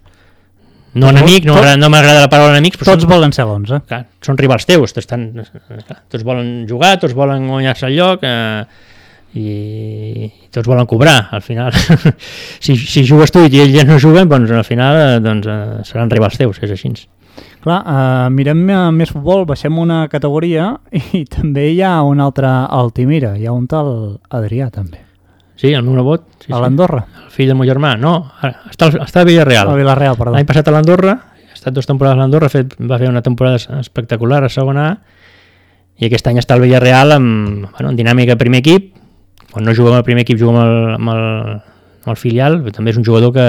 [0.96, 1.58] No enemic, no
[1.92, 3.82] m'agrada no la paraula enemics, però tots són, volen ser l'11.
[3.90, 5.26] Clar, són rivals teus, estan,
[5.68, 8.64] clar, tots volen jugar, tots volen guanyar-se el lloc eh,
[9.36, 11.76] i, i tots volen cobrar, al final.
[12.64, 16.14] si, si jugues tu i ells no juguen, doncs al final eh, doncs, eh, seran
[16.14, 16.94] rivals teus, és així.
[17.66, 20.68] Clar, uh, mirem uh, més futbol, baixem una categoria
[21.18, 23.90] i també hi ha un altre Altimira, hi ha un tal
[24.30, 25.02] Adrià també.
[25.58, 26.28] Sí, el meu nebot.
[26.44, 27.06] Sí, a l'Andorra?
[27.08, 27.24] Sí.
[27.24, 28.14] El fill del meu germà, no,
[28.70, 29.72] està, està a Villarreal.
[29.72, 30.36] A Villarreal, perdó.
[30.36, 32.52] L'any passat a l'Andorra, ha estat dues temporades a l'Andorra,
[32.92, 35.24] va fer una temporada espectacular a segona A,
[35.96, 38.92] i aquest any està al Villarreal amb, bueno, en dinàmica primer equip,
[39.54, 41.26] quan no juga amb el primer equip juga amb el, amb el,
[42.04, 43.48] amb el filial, també és un jugador que,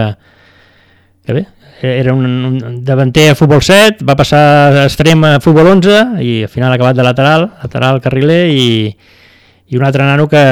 [1.27, 1.45] que bé,
[1.83, 6.43] era un, un davanter a futbol 7, va passar a extrem a futbol 11 i
[6.47, 8.69] al final ha acabat de lateral, lateral carriler i,
[9.69, 10.45] i un altre nano que,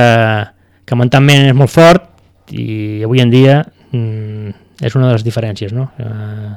[0.84, 2.10] que mentalment és molt fort
[2.52, 5.88] i avui en dia mm, és una de les diferències, no?
[5.98, 6.52] Eh,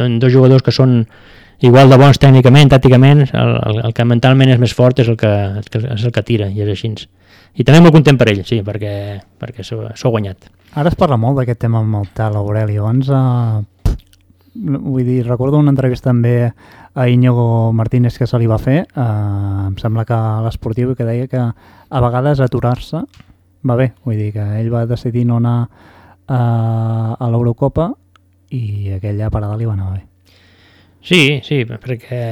[0.00, 1.04] dos jugadors que són
[1.60, 5.18] igual de bons tècnicament, tàcticament, el, el, el que mentalment és més fort és el
[5.20, 6.94] que, és el que tira, i és així.
[7.60, 8.94] I també molt content per ell, sí, perquè,
[9.38, 10.48] perquè s'ho ha guanyat.
[10.80, 12.78] Ara es parla molt d'aquest tema amb el tal Aureli.
[12.78, 13.79] Abans, eh,
[14.54, 16.52] vull dir, recordo una entrevista també
[16.94, 21.06] a Íñigo Martínez que se li va fer, eh, em sembla que a l'esportiu, que
[21.06, 23.04] deia que a vegades aturar-se
[23.66, 25.68] va bé, vull dir que ell va decidir no anar
[26.26, 26.40] a,
[27.14, 27.92] a l'Eurocopa
[28.50, 30.04] i aquella parada li va anar bé.
[31.00, 32.24] Sí, sí, perquè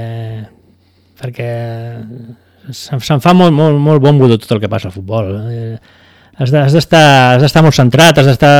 [1.18, 1.48] perquè
[2.70, 5.30] se'n fa molt, molt, molt bombo de tot el que passa al futbol.
[5.50, 5.78] Eh,
[6.38, 8.52] has d'estar de, molt centrat, has d'estar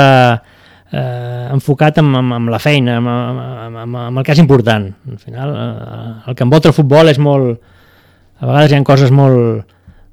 [0.93, 4.91] eh, enfocat amb, amb, amb la feina, amb, amb, amb, el que és important.
[5.11, 7.74] Al final, eh, el que envolta el futbol és molt...
[8.39, 9.64] A vegades hi ha coses molt...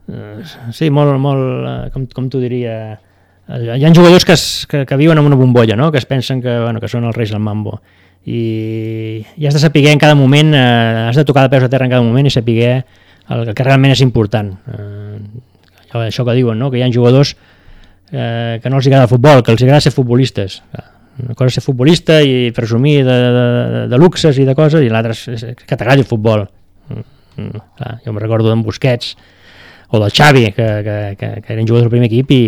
[0.09, 0.39] Eh,
[0.73, 2.79] sí, molt, molt eh, com, com t'ho diria...
[3.49, 5.91] Eh, hi ha jugadors que, es, que, que viuen en una bombolla, no?
[5.91, 7.79] que es pensen que, bueno, que són els reis del mambo
[8.25, 11.69] i, i has de saber en cada moment, eh, has de tocar de peus a
[11.69, 12.83] terra en cada moment i saber
[13.29, 14.51] el que realment és important.
[14.65, 15.19] Eh,
[15.95, 16.71] això que diuen, no?
[16.71, 17.35] que hi ha jugadors
[18.11, 20.61] eh, que no els agrada el futbol, que els agrada ser futbolistes.
[21.23, 24.91] Una cosa és ser futbolista i presumir de, de, de, luxes i de coses, i
[24.91, 26.43] l'altra és que t'agradi el futbol.
[26.89, 27.05] Mm,
[27.39, 29.15] mm, clar, jo em recordo d'en Busquets
[29.89, 32.41] o del Xavi, que, que, que, que eren jugadors del primer equip i,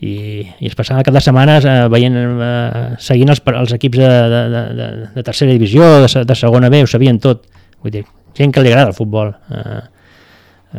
[0.00, 0.14] i,
[0.58, 4.42] i es passaven cap de setmanes eh, veient, eh, seguint els, els equips de, de,
[4.80, 7.46] de, de tercera divisió, de, de segona B, ho sabien tot.
[7.84, 8.04] Vull dir,
[8.36, 9.34] gent que li agrada el futbol.
[9.54, 9.80] Eh,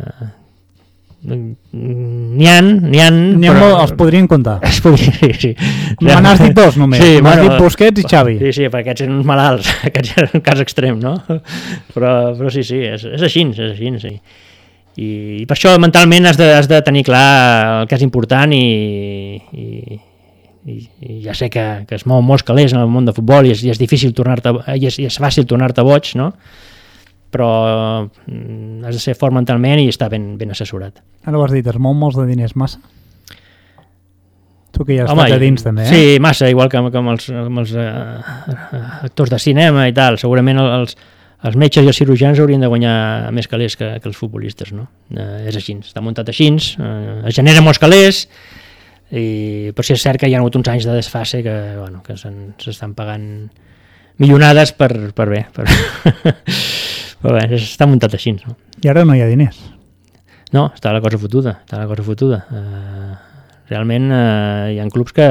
[0.02, 0.30] eh,
[1.22, 3.08] n'hi ha, n'hi ha...
[3.14, 4.58] N'hi ha molt, els podrien comptar.
[4.68, 5.52] Es podria, sí, sí.
[6.02, 8.38] Me n'has dit dos només, sí, m'has bueno, dit Busquets i Xavi.
[8.42, 11.18] Sí, sí, perquè aquests eren uns malalts, aquests eren un cas extrem, no?
[11.94, 14.16] Però, però sí, sí, és, és així, és així, sí
[14.96, 18.52] i, i per això mentalment has de, has de tenir clar el que és important
[18.52, 18.64] i,
[19.52, 19.98] i,
[20.68, 23.48] i, i ja sé que, que es mou molts calés en el món de futbol
[23.48, 26.32] i és, i és difícil tornar-te i, és, i és fàcil tornar-te boig no?
[27.32, 27.50] Però
[28.06, 31.66] mm, has de ser fort mentalment i estar ben, ben assessorat Ara ho has dit,
[31.66, 32.80] es mou molts de diners massa?
[34.72, 35.90] Tu que ja has Home, a dins també, eh?
[35.90, 40.16] Sí, massa, igual que, que amb els, amb els uh, actors de cinema i tal.
[40.18, 40.96] Segurament els,
[41.44, 42.94] els metges i els cirurgians haurien de guanyar
[43.36, 44.86] més calés que, que els futbolistes, no?
[45.12, 48.24] Eh, és així, està muntat així, eh, es genera molts calés,
[49.12, 49.26] i,
[49.76, 52.16] però sí és cert que hi ha hagut uns anys de desfase que, bueno, que
[52.16, 53.26] s'estan pagant
[54.22, 55.68] milionades per, per bé, per...
[57.22, 58.34] però bé, està muntat així.
[58.42, 58.56] No?
[58.82, 59.60] I ara no hi ha diners.
[60.52, 62.42] No, està la cosa fotuda, està la cosa fotuda.
[62.52, 63.12] Eh,
[63.70, 65.28] realment eh, hi ha clubs que...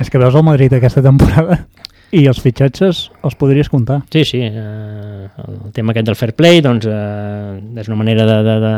[0.00, 1.58] És que veus el Madrid aquesta temporada
[2.16, 4.00] i els fitxatges els podries comptar.
[4.14, 4.44] Sí, sí.
[4.46, 8.74] Eh, el tema aquest del fair play doncs, eh, és una manera de, de, de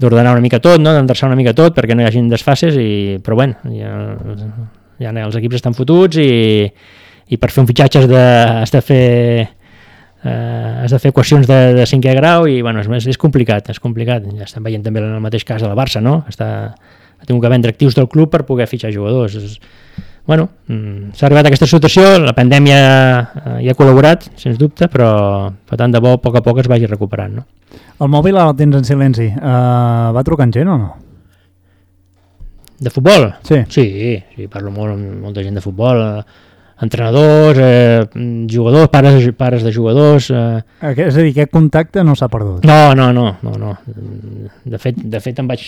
[0.00, 0.92] d'ordenar una mica tot, no?
[0.96, 3.90] d'endreçar una mica tot perquè no hi hagin desfases, i, però bueno, ja,
[5.00, 6.30] ja els equips estan fotuts i,
[7.28, 8.22] i per fer un fitxatge has de,
[8.64, 9.04] has de fer
[10.24, 13.80] eh, has de fer equacions de, de cinquè grau i bueno, és, és complicat, és
[13.82, 14.26] complicat.
[14.36, 16.20] Ja estem veient també en el mateix cas de la Barça, no?
[16.30, 19.36] Està, ha tingut que vendre actius del club per poder fitxar jugadors.
[19.36, 19.58] És,
[20.26, 24.88] bueno, mm, s'ha arribat a aquesta situació, la pandèmia eh, hi ha col·laborat, sens dubte,
[24.92, 25.10] però
[25.66, 27.40] per tant de bo a poc a poc es vagi recuperant.
[27.40, 27.46] No?
[28.00, 29.28] El mòbil el tens en silenci.
[29.36, 30.90] Uh, va trucant gent o no?
[32.80, 33.26] De futbol?
[33.44, 33.58] Sí.
[33.68, 33.84] Sí,
[34.36, 36.46] sí parlo molt amb molta gent de futbol, eh,
[36.82, 38.04] entrenadors, eh,
[38.50, 40.30] jugadors, pares, pares de jugadors...
[40.32, 40.60] Eh...
[40.94, 42.64] És a dir, aquest contacte no s'ha perdut?
[42.68, 43.74] No, no, no, no, no.
[44.64, 45.66] De fet, de fet em vaig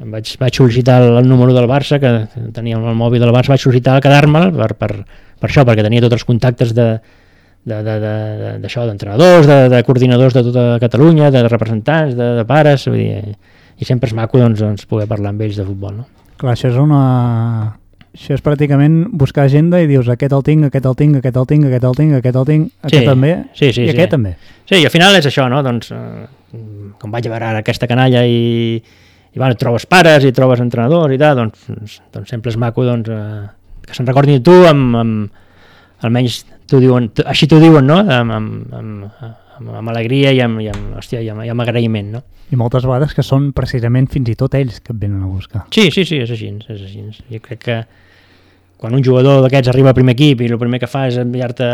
[0.00, 2.10] em vaig, vaig sol·licitar el, el número del Barça, que
[2.56, 4.90] tenia el mòbil del Barça, vaig sol·licitar quedar-me'l per, per,
[5.40, 6.94] per això, perquè tenia tots els contactes de
[7.60, 13.34] d'això, d'entrenadors, de, de coordinadors de tota Catalunya, de representants, de, de pares, vull dir,
[13.76, 16.00] i sempre és maco doncs, doncs, poder parlar amb ells de futbol.
[16.00, 16.08] No?
[16.40, 17.02] Clar, això és una...
[18.10, 21.46] Això és pràcticament buscar agenda i dius aquest el tinc, aquest el tinc, aquest el
[21.46, 23.92] tinc, aquest el tinc, aquest el tinc, aquest sí, també, sí, sí, i sí.
[23.94, 24.32] aquest també.
[24.66, 25.60] Sí, i al final és això, no?
[25.62, 26.26] Doncs, eh,
[26.98, 28.80] com vaig a veure ara aquesta canalla i,
[29.30, 33.12] i bueno, trobes pares i trobes entrenadors i tal, doncs, doncs sempre és maco doncs,
[33.14, 33.46] eh,
[33.86, 38.00] que se'n recordin de tu amb, amb almenys t'ho diuen, així t'ho diuen, no?
[38.02, 39.30] Amb, amb, amb,
[39.60, 42.22] amb, amb alegria i amb, i amb, hòstia, i amb, i amb agraïment, no?
[42.50, 45.66] I moltes vegades que són precisament fins i tot ells que et venen a buscar.
[45.74, 47.04] Sí, sí, sí, és així, és així.
[47.30, 47.76] Jo crec que
[48.80, 51.68] quan un jugador d'aquests arriba al primer equip i el primer que fa és enviar-te...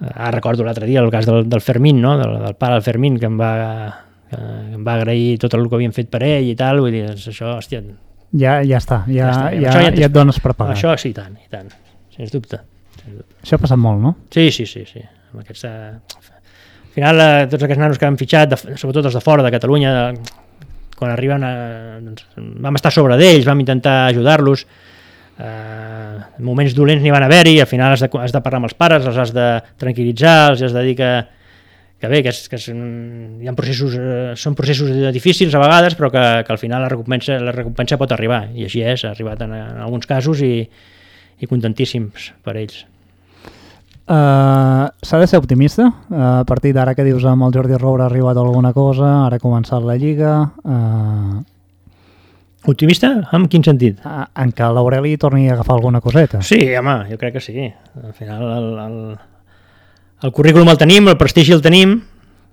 [0.00, 2.14] Ah, recordo l'altre dia el cas del, del Fermín, no?
[2.16, 3.50] del, del pare del Fermín, que em va,
[4.30, 4.38] que
[4.78, 7.26] em va agrair tot el que havien fet per ell i tal, vull dir, és
[7.28, 7.82] això, hòstia,
[8.30, 10.76] Ja, ja està, ja, Ja està, ja, ja ja, et dones per pagar.
[10.76, 10.92] Això...
[11.00, 11.70] sí, i tant, i tant,
[12.14, 12.60] sens dubte.
[13.00, 13.34] Sens dubte.
[13.42, 14.14] això ha passat molt, no?
[14.34, 15.02] Sí, sí, sí, sí.
[15.32, 16.29] Amb aquests, eh,
[16.90, 19.50] al final, eh, tots aquests nanos que han fitxat, de, sobretot els de fora de
[19.54, 20.38] Catalunya, eh,
[20.98, 24.66] quan arriben, eh, doncs, vam estar sobre d'ells, vam intentar ajudar-los,
[25.38, 28.74] eh, moments dolents n'hi van haver-hi, al final has de, has de parlar amb els
[28.74, 29.46] pares, els has de
[29.78, 31.10] tranquil·litzar, els has de dir que,
[32.02, 35.94] que bé, que, és, que és, hi ha processos, eh, són processos difícils a vegades,
[35.94, 39.14] però que, que al final la recompensa, la recompensa pot arribar, i així és, ha
[39.14, 40.66] arribat en, en alguns casos i,
[41.38, 42.82] i contentíssims per ells.
[44.10, 45.86] Uh, S'ha de ser optimista.
[46.10, 49.38] Uh, a partir d'ara que dius amb el Jordi Roure ha arribat alguna cosa, ara
[49.38, 50.34] ha començat la Lliga,
[50.64, 51.38] uh,
[52.68, 53.08] Optimista?
[53.32, 54.00] En quin sentit?
[54.04, 56.42] en què l'Aureli torni a agafar alguna coseta.
[56.44, 57.70] Sí, home, jo crec que sí.
[58.02, 58.96] Al final el, el,
[60.26, 62.02] el currículum el tenim, el prestigi el tenim.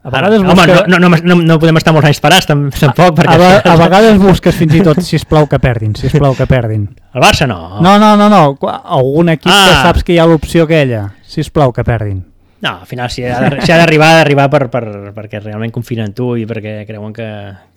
[0.08, 3.12] A vegades home, busca- no, no, no, no podem estar molts anys parats tam, tampoc,
[3.12, 6.38] A, perquè ve a vegades busques fins i tot, si plau que perdin, si plau
[6.38, 6.88] que perdin.
[7.12, 7.82] el Barça no.
[7.84, 8.42] No, no, no, no.
[8.62, 9.66] Algun equip ah.
[9.68, 12.24] que saps que hi ha l'opció aquella, si plau que perdin.
[12.64, 15.70] No, al final si ha de- si ha d'arribar, ha d'arribar per, per, perquè realment
[15.76, 17.28] confien en tu i perquè creuen que,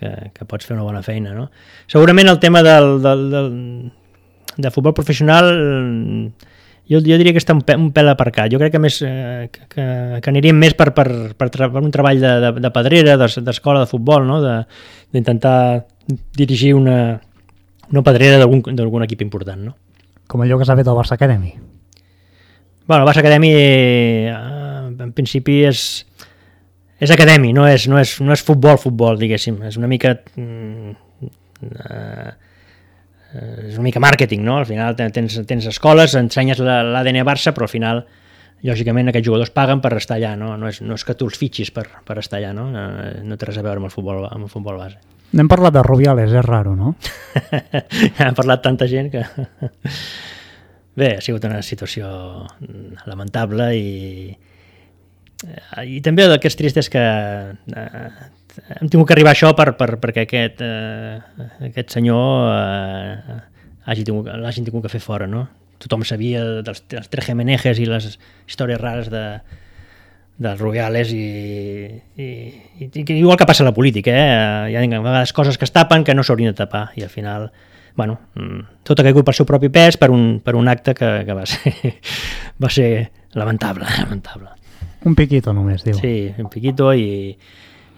[0.01, 1.51] que, que pots fer una bona feina, no?
[1.87, 3.51] Segurament el tema del, del, del,
[4.57, 5.51] de futbol professional
[6.91, 8.49] jo, jo diria que està un, pe, un pèl aparcat.
[8.51, 9.85] Jo crec que més eh, que, que,
[10.25, 11.07] que aniríem més per, per,
[11.39, 14.41] per, per un treball de, de, de pedrera, d'es- d'escola de futbol, no?
[14.43, 14.63] De-
[15.13, 15.85] d'intentar
[16.41, 17.21] dirigir una,
[17.93, 19.77] una pedrera d'algun equip important, no?
[20.27, 21.53] Com allò que s'ha fet al Barça Academy.
[22.91, 24.35] Bueno, el Barça Academy eh,
[24.99, 25.81] en principi és
[26.99, 29.61] és acadèmia, no és, no és, no és futbol, futbol, diguéssim.
[29.69, 30.11] És una mica...
[30.35, 30.91] Mm,
[31.71, 32.33] eh,
[33.71, 34.57] és una mica màrqueting, no?
[34.59, 38.03] Al final ten- tens, tens escoles, ensenyes la- l'ADN Barça, però al final,
[38.67, 40.57] lògicament, aquests jugadors paguen per estar allà, no?
[40.59, 42.67] No és, no és que tu els fitxis per, per estar allà, no?
[42.75, 42.89] No,
[43.23, 44.99] no té res a veure amb el futbol, amb el futbol base.
[45.39, 46.97] N'hem parlat de Rubiales, és raro, no?
[48.19, 49.23] ja ha parlat tanta gent que...
[51.01, 52.09] Bé, ha sigut una situació
[52.61, 54.35] mm, lamentable i,
[55.47, 58.11] eh, i també el que és trist és que eh,
[58.77, 63.41] hem tingut que arribar a això per, per, perquè aquest, eh, aquest senyor eh,
[63.87, 65.47] l'hagin tingut que fer fora, no?
[65.81, 68.11] Tothom sabia dels, dels tres Jiménez i les
[68.45, 69.25] històries rares de,
[70.41, 71.25] dels Rubiales i,
[72.17, 72.29] i,
[72.81, 74.73] i, i igual que passa a la política, eh?
[74.73, 77.49] hi ha vegades coses que es tapen que no s'haurien de tapar i al final
[77.97, 81.11] bueno, mm, tot ha caigut pel seu propi pes per un, per un acte que,
[81.27, 81.75] que va, ser,
[82.63, 82.91] va ser
[83.39, 84.55] lamentable, lamentable.
[85.09, 85.97] Un piquito només, diu.
[85.97, 87.33] Sí, un piquito i,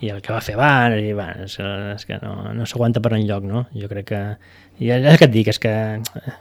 [0.02, 1.58] i el que va fer abans, i, bueno, és,
[1.96, 3.66] és que no, no s'aguanta per enlloc, no?
[3.74, 4.22] Jo crec que...
[4.82, 6.36] I és que et dic, és que eh,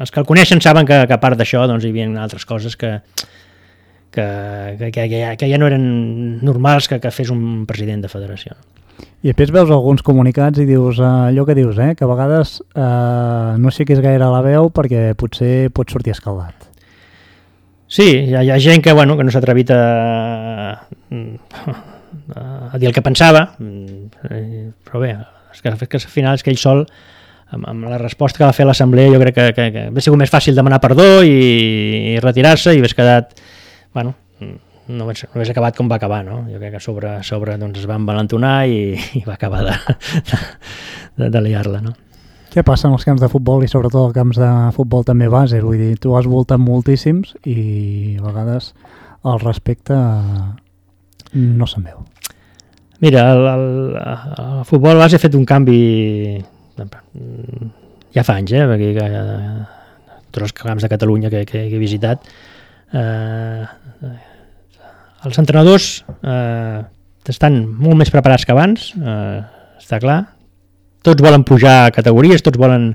[0.00, 2.76] els que el coneixen saben que, que a part d'això doncs, hi havia altres coses
[2.80, 2.98] que,
[4.10, 4.26] que,
[4.80, 5.86] que, que, ja, que ja no eren
[6.44, 8.56] normals que, que fes un president de federació.
[9.18, 12.58] I després veus alguns comunicats i dius eh, allò que dius, eh, que a vegades
[12.62, 16.68] eh, no aixequis gaire la veu perquè potser pot sortir escaldat.
[17.88, 19.80] Sí, hi ha, hi ha gent que, bueno, que no s'ha atrevit a,
[21.08, 25.14] a dir el que pensava, però bé,
[25.54, 26.84] és que, és que al final és que ell sol,
[27.48, 30.20] amb, amb la resposta que va fer l'assemblea, jo crec que, que, que hauria sigut
[30.20, 31.38] més fàcil demanar perdó i,
[32.12, 33.32] i retirar-se i hagués quedat,
[33.96, 34.14] bueno,
[34.88, 36.42] no hauria, no hauria acabat com va acabar, no?
[36.50, 39.64] Jo crec que a sobre, a sobre doncs, es va envalentonar i, i va acabar
[39.68, 39.76] de,
[41.18, 41.94] de, de liar-la, no?
[42.48, 45.60] Què passa en els camps de futbol i sobretot els camps de futbol també base?
[45.60, 48.72] Vull dir, tu has voltat moltíssims i a vegades
[49.28, 49.96] el respecte
[51.34, 52.00] no se'n veu.
[53.04, 53.66] Mira, el, el,
[54.00, 55.82] el futbol base ha fet un canvi
[58.14, 59.08] ja fa anys, eh, perquè que,
[60.32, 62.24] tots els camps de Catalunya que, que, que he visitat
[62.92, 63.66] eh,
[65.26, 65.88] els entrenadors
[66.22, 66.82] eh,
[67.28, 69.40] estan molt més preparats que abans, eh,
[69.80, 70.18] està clar,
[71.04, 72.92] tots volen pujar categories, tots volen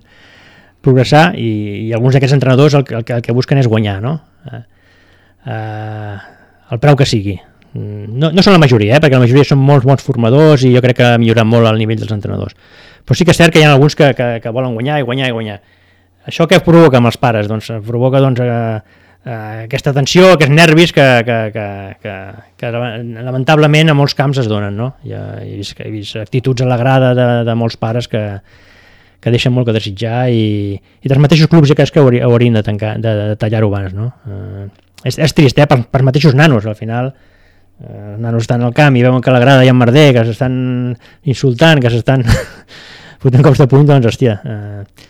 [0.83, 1.49] progressar i,
[1.87, 4.17] i alguns d'aquests entrenadors el, el, el que busquen és guanyar, no?
[4.49, 4.63] Eh,
[5.53, 6.15] eh,
[6.73, 7.37] el preu que sigui.
[7.73, 10.73] Mm, No, no són la majoria, eh, perquè la majoria són molts bons formadors i
[10.73, 12.57] jo crec que ha millorat molt el nivell dels entrenadors.
[13.05, 15.07] Però sí que és cert que hi ha alguns que, que, que volen guanyar i
[15.07, 15.61] guanyar i guanyar.
[16.29, 17.49] Això què provoca amb els pares?
[17.51, 21.67] Doncs provoca doncs, eh, eh, aquesta tensió, aquests nervis que, que, que,
[22.03, 22.15] que,
[22.59, 24.75] que lamentablement a molts camps es donen.
[24.77, 24.93] No?
[25.07, 28.23] Ha, he, vist, he vist actituds a la grada de, de molts pares que,
[29.23, 32.57] que deixen molt que desitjar i, i dels mateixos clubs que és que hauri- haurien
[32.59, 33.93] de, tancar, de, de tallar-ho abans.
[33.95, 34.09] No?
[34.27, 34.67] Eh,
[35.07, 38.75] és, és trist, eh, per, per mateixos nanos, al final eh, els nanos estan al
[38.75, 40.53] camp i veuen que la grada hi ha merder, que s'estan
[41.31, 42.23] insultant, que s'estan
[43.23, 45.09] fotent cops de puny, doncs, hòstia, eh,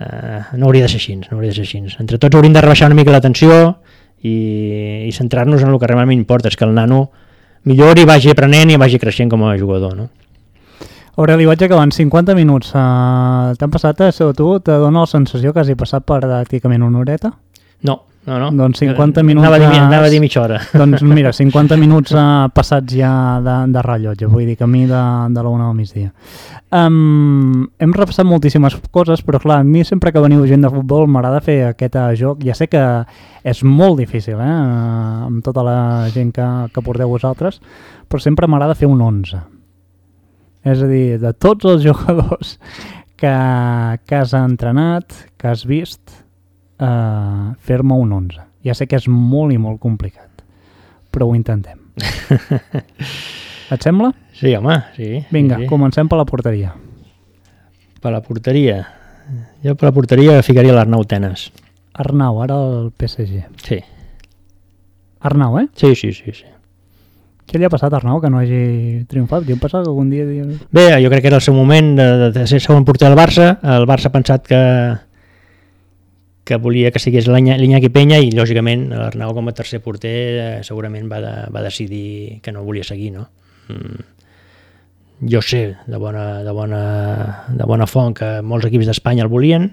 [0.00, 1.82] eh, no hauria de ser així, no hauria de ser així.
[2.00, 3.54] Entre tots hauríem de rebaixar una mica la tensió
[4.22, 7.08] i, i centrar-nos en el que realment importa, és que el nano
[7.64, 10.10] millori, vagi aprenent i vagi creixent com a jugador, no?
[11.14, 12.72] Aureli, vaig acabant 50 minuts.
[12.74, 17.04] Uh, T'han passat, a tu, te dona la sensació que hagi passat per pràcticament una
[17.04, 17.30] horeta?
[17.86, 18.50] No, no, no.
[18.56, 19.46] Doncs 50 minuts...
[19.46, 20.60] Anava a dir, anava a dir mitja hora.
[20.80, 23.12] Doncs mira, 50 minuts uh, passats ja
[23.44, 25.02] de, de rellotge, vull dir, camí de,
[25.34, 26.12] de la una del migdia.
[26.74, 31.06] Um, hem repassat moltíssimes coses, però clar, a mi sempre que veniu gent de futbol
[31.06, 32.44] m'agrada fer aquest uh, joc.
[32.46, 32.84] Ja sé que
[33.44, 34.52] és molt difícil, eh,
[35.28, 35.80] amb tota la
[36.14, 37.60] gent que, que porteu vosaltres,
[38.08, 39.44] però sempre m'agrada fer un 11
[40.64, 42.56] és a dir, de tots els jugadors
[43.20, 43.34] que,
[44.08, 46.23] que has entrenat, que has vist,
[46.78, 48.42] eh, fer-me un 11.
[48.64, 50.44] Ja sé que és molt i molt complicat,
[51.12, 51.78] però ho intentem.
[53.74, 54.12] Et sembla?
[54.36, 55.24] Sí, home, sí.
[55.32, 55.68] Vinga, sí.
[55.70, 56.74] comencem per la porteria.
[58.02, 58.82] Per la porteria.
[59.64, 61.48] Jo per la porteria ficaria l'Arnau Tenes.
[61.94, 63.44] Arnau, ara el PSG.
[63.64, 63.78] Sí.
[65.24, 65.68] Arnau, eh?
[65.78, 66.50] Sí, sí, sí, sí.
[67.44, 69.44] Què li ha passat a Arnau que no hagi triomfat?
[69.46, 70.24] Què em passa que algun dia...
[70.74, 73.50] Bé, jo crec que era el seu moment de, de ser segon porter del Barça.
[73.76, 74.60] El Barça ha pensat que,
[76.44, 81.08] que volia que sigués l'Iñaki Penya i, lògicament, l'Arnau com a tercer porter eh, segurament
[81.10, 83.28] va, de, va decidir que no volia seguir, no?
[83.72, 84.10] Mm.
[85.30, 86.80] Jo sé de bona, de, bona,
[87.48, 89.70] de bona font que molts equips d'Espanya el volien.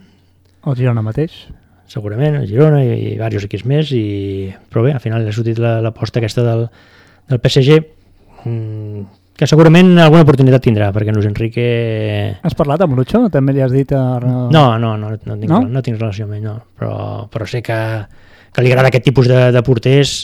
[0.64, 1.34] El Girona mateix?
[1.92, 4.52] Segurament, el Girona i, i diversos equips més, i...
[4.72, 6.70] però bé, al final ha sortit l'aposta la, aquesta del,
[7.34, 7.82] el PSG
[8.46, 9.04] mm,
[9.38, 11.64] que segurament alguna oportunitat tindrà, perquè Luis Enrique...
[12.46, 13.24] Has parlat amb Lucho?
[13.34, 13.94] També li has dit...
[13.98, 14.20] A...
[14.22, 15.64] No, no, no, no, tinc, no?
[15.66, 16.58] no tinc relació amb ell, no.
[16.78, 16.94] Però,
[17.32, 17.80] però sé que,
[18.54, 20.16] que li agrada aquest tipus de, de porters,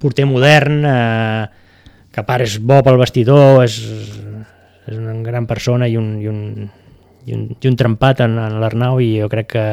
[0.00, 1.42] porter modern, eh,
[2.12, 3.78] que a part és bo pel vestidor, és,
[4.86, 6.70] és una gran persona i un, i un,
[7.26, 9.66] i un, i un trempat en, en l'Arnau i jo crec que,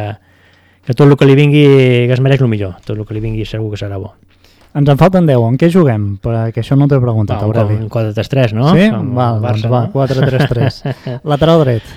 [0.85, 1.65] que tot el que li vingui,
[2.07, 4.13] que es mereix el millor, tot el que li vingui segur que serà bo.
[4.77, 5.45] Ens en falten 10.
[5.49, 6.11] En què juguem?
[6.21, 7.79] Perquè això no t'he preguntat, Aureli.
[7.81, 8.69] Un 4-3-3, no?
[8.77, 8.85] Sí?
[9.17, 10.77] Va, doncs va, 4-3-3.
[11.31, 11.95] lateral dret.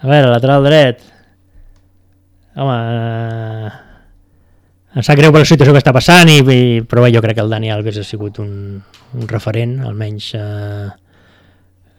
[0.00, 1.02] A veure, lateral dret.
[2.58, 3.74] Home, eh...
[4.96, 7.36] em sap greu per la situació que està passant, i, i, però bé, jo crec
[7.38, 10.88] que el Dani Alves ha sigut un, un referent, almenys eh,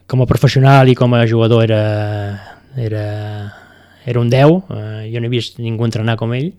[0.10, 1.84] com a professional i com a jugador era,
[2.76, 3.06] era,
[4.10, 4.58] era un 10.
[4.74, 6.50] Eh, jo no he vist ningú entrenar com ell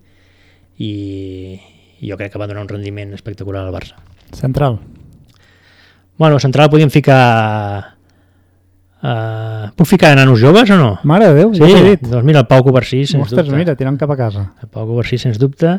[0.78, 0.94] i,
[2.00, 4.00] i jo crec que va donar un rendiment espectacular al Barça.
[4.36, 4.78] Central?
[6.20, 7.96] Bueno, central podíem ficar...
[9.00, 10.90] Uh, puc ficar nanos joves o no?
[11.08, 12.02] Mare de Déu, sí, ja dit.
[12.04, 13.56] Doncs mira, el Pau Covarsí, sens Ostres, dubte.
[13.56, 14.42] mira, tirant cap a casa.
[14.60, 15.72] El Pau Covarsí, sens dubte,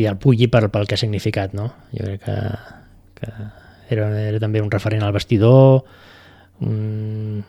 [0.00, 1.66] i el Pugui per, pel que ha significat, no?
[1.92, 2.36] Jo crec que,
[3.20, 3.32] que
[3.92, 5.84] era, era també un referent al vestidor,
[6.64, 7.44] un,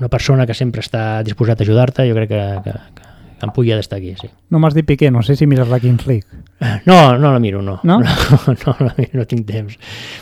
[0.00, 3.11] una persona que sempre està disposat a ajudar-te, jo crec que, que, que
[3.50, 4.28] Pugui ha d'estar aquí, sí.
[4.54, 6.42] No m'has dit Piqué, no sé si mires la Kings League.
[6.86, 7.80] No, no la miro, no.
[7.82, 7.98] No?
[8.62, 9.74] No, no, miro, no tinc temps.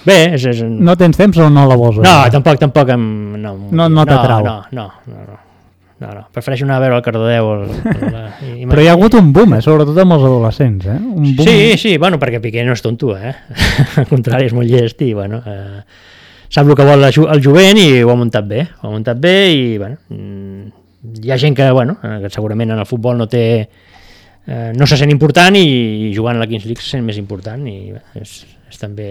[0.06, 0.46] Bé, és...
[0.48, 0.62] és...
[0.64, 2.00] No tens temps o no la vols?
[2.00, 3.04] No, tampoc, tampoc em...
[3.36, 4.46] No, no, no t'atrau.
[4.46, 5.38] No, no, no, no,
[6.00, 6.22] no, no.
[6.32, 7.50] Prefereixo anar a veure el Cardedeu.
[7.58, 9.60] El, el, el, i, Però hi ha hagut un boom, eh?
[9.64, 10.88] sobretot amb els adolescents.
[10.88, 10.96] Eh?
[10.96, 11.44] Un boom.
[11.44, 13.34] Sí, sí, bueno, perquè Piqué no és tonto, eh?
[14.00, 15.82] Al contrari, és molt llest i, bueno, eh,
[16.48, 18.64] sap el que vol el jovent i ho ha muntat bé.
[18.80, 22.70] Ho ha muntat bé i, bueno, mm, hi ha gent que, bueno, eh, que segurament
[22.70, 23.44] en el futbol no té
[24.46, 27.64] eh, no se sent important i jugant a la Kings League se sent més important
[27.68, 28.34] i és,
[28.68, 29.09] és també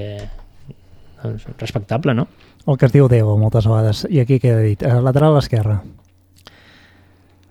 [1.23, 2.27] doncs, respectable, no?
[2.69, 5.79] El que es diu Déu moltes vegades, i aquí queda dit, eh, lateral esquerra.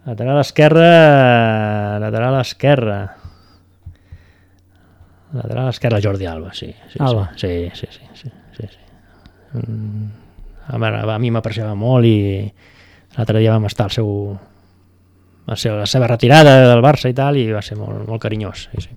[0.09, 3.01] Lateral esquerra, lateral esquerra.
[5.32, 6.70] Lateral esquerra Jordi Alba, sí.
[6.89, 7.32] sí Alba.
[7.36, 8.07] Sí, sí, sí.
[8.14, 9.59] sí, sí, sí.
[9.59, 10.07] Mm,
[10.68, 12.18] a, a mi m'apreciava molt i
[13.19, 14.12] l'altre dia vam estar al seu,
[15.49, 18.69] la seva, la seva retirada del Barça i tal, i va ser molt, molt carinyós.
[18.71, 18.95] Sí, sí.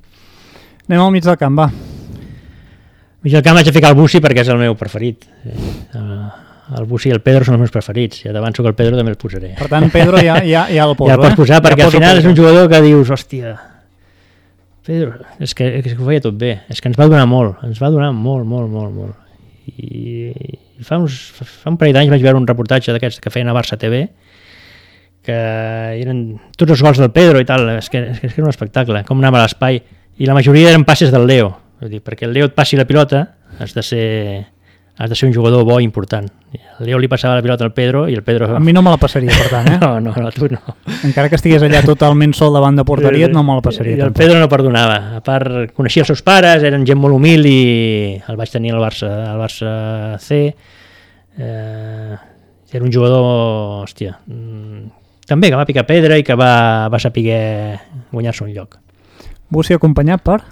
[0.87, 1.67] Anem al mig del camp, va.
[3.21, 5.27] Mig del camp vaig a ficar el Bussi perquè és el meu preferit.
[6.71, 8.23] El Bussi i el Pedro són els meus preferits.
[8.25, 9.51] Ja t'avanço que el Pedro també el posaré.
[9.59, 11.09] Per tant, Pedro ja, ja, ja el poso.
[11.11, 11.65] Ja el pots posar, eh?
[11.67, 13.57] perquè ja al final és un jugador que dius, hòstia,
[14.85, 16.55] Pedro, és que, és que ho feia tot bé.
[16.71, 19.17] És que ens va donar molt, ens va donar molt, molt, molt, molt.
[19.77, 20.33] I
[20.85, 23.77] fa, uns, fa un parell d'anys vaig veure un reportatge d'aquests que feien a Barça
[23.79, 24.05] TV
[25.21, 25.37] que
[26.01, 26.21] eren
[26.57, 29.21] tots els gols del Pedro i tal, és que, és que era un espectacle, com
[29.21, 29.77] anava l'espai,
[30.17, 31.51] i la majoria eren passes del Leo,
[31.85, 33.27] dir, perquè el Leo et passi la pilota,
[33.61, 34.07] has de ser
[35.01, 36.27] has de ser un jugador bo i important.
[36.53, 38.51] El Leo li passava la pilota al Pedro i el Pedro...
[38.53, 39.77] A mi no me la passaria, per tant, eh?
[39.81, 40.59] No, no, no, tu no.
[41.07, 43.95] Encara que estigués allà totalment sol davant de porteria, no me la passaria.
[43.95, 44.21] I el tampoc.
[44.21, 44.99] Pedro no perdonava.
[45.17, 47.57] A part, coneixia els seus pares, eren gent molt humil i
[48.21, 49.73] el vaig tenir al Barça, al Barça
[50.21, 50.43] C.
[51.41, 52.15] Eh,
[52.71, 53.25] era un jugador,
[53.81, 54.85] hòstia, mm,
[55.25, 57.79] també que va picar pedra i que va, va saber
[58.11, 58.77] guanyar-se un lloc.
[59.49, 60.43] Bussi acompanyat per...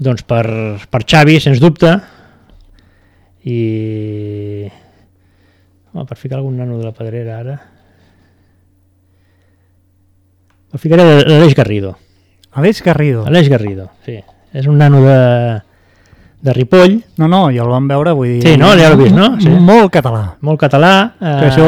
[0.00, 0.46] Doncs per,
[0.88, 1.92] per Xavi, sens dubte,
[3.44, 4.68] i...
[5.92, 7.56] Oh, per ficar algun nano de la pedrera ara...
[10.70, 11.96] El ficaré l'Aleix Garrido.
[12.54, 13.24] Aleix Garrido.
[13.26, 14.20] Aleix Garrido, sí.
[14.54, 15.16] És un nano de,
[16.42, 18.44] de Ripoll, No, no, ja el vam veure, vull dir...
[18.44, 18.70] Sí, no?
[18.78, 19.32] Ja vist, no?
[19.42, 19.50] Sí.
[19.50, 20.22] Molt català.
[20.46, 20.92] molt català.
[21.18, 21.66] Que eh, això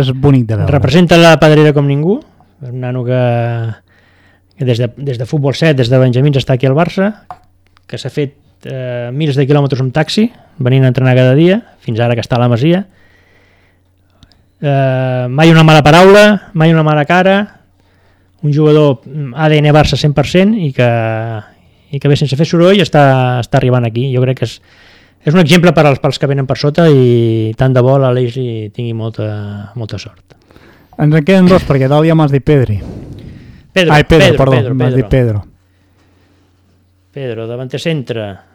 [0.00, 0.72] és bonic de veure.
[0.72, 2.18] representa la pedrera com ningú.
[2.60, 3.22] És un nano que,
[4.58, 7.12] que des, de, des de futbol 7, des de Benjamins està aquí al Barça,
[7.88, 8.34] que s'ha fet
[8.64, 12.36] eh, milers de quilòmetres amb taxi, venint a entrenar cada dia, fins ara que està
[12.36, 12.84] a la Masia.
[14.60, 17.38] Eh, mai una mala paraula, mai una mala cara,
[18.42, 20.90] un jugador mm, ADN Barça 100% i que,
[21.90, 23.04] i que bé, sense fer soroll està,
[23.40, 24.08] està arribant aquí.
[24.14, 24.58] Jo crec que és,
[25.24, 28.36] és un exemple per als, pels que venen per sota i tant de bo l'Aleix
[28.74, 30.36] tingui molta, molta sort.
[31.00, 32.80] Ens en queden dos, perquè dalt ja m'has dit Pedri.
[33.72, 35.40] Pedro, Ai, Pedro, Pedro, perdó, Pedro, m'has dit Pedro.
[35.40, 35.48] Pedro.
[37.10, 38.49] Pedro, davanter centre.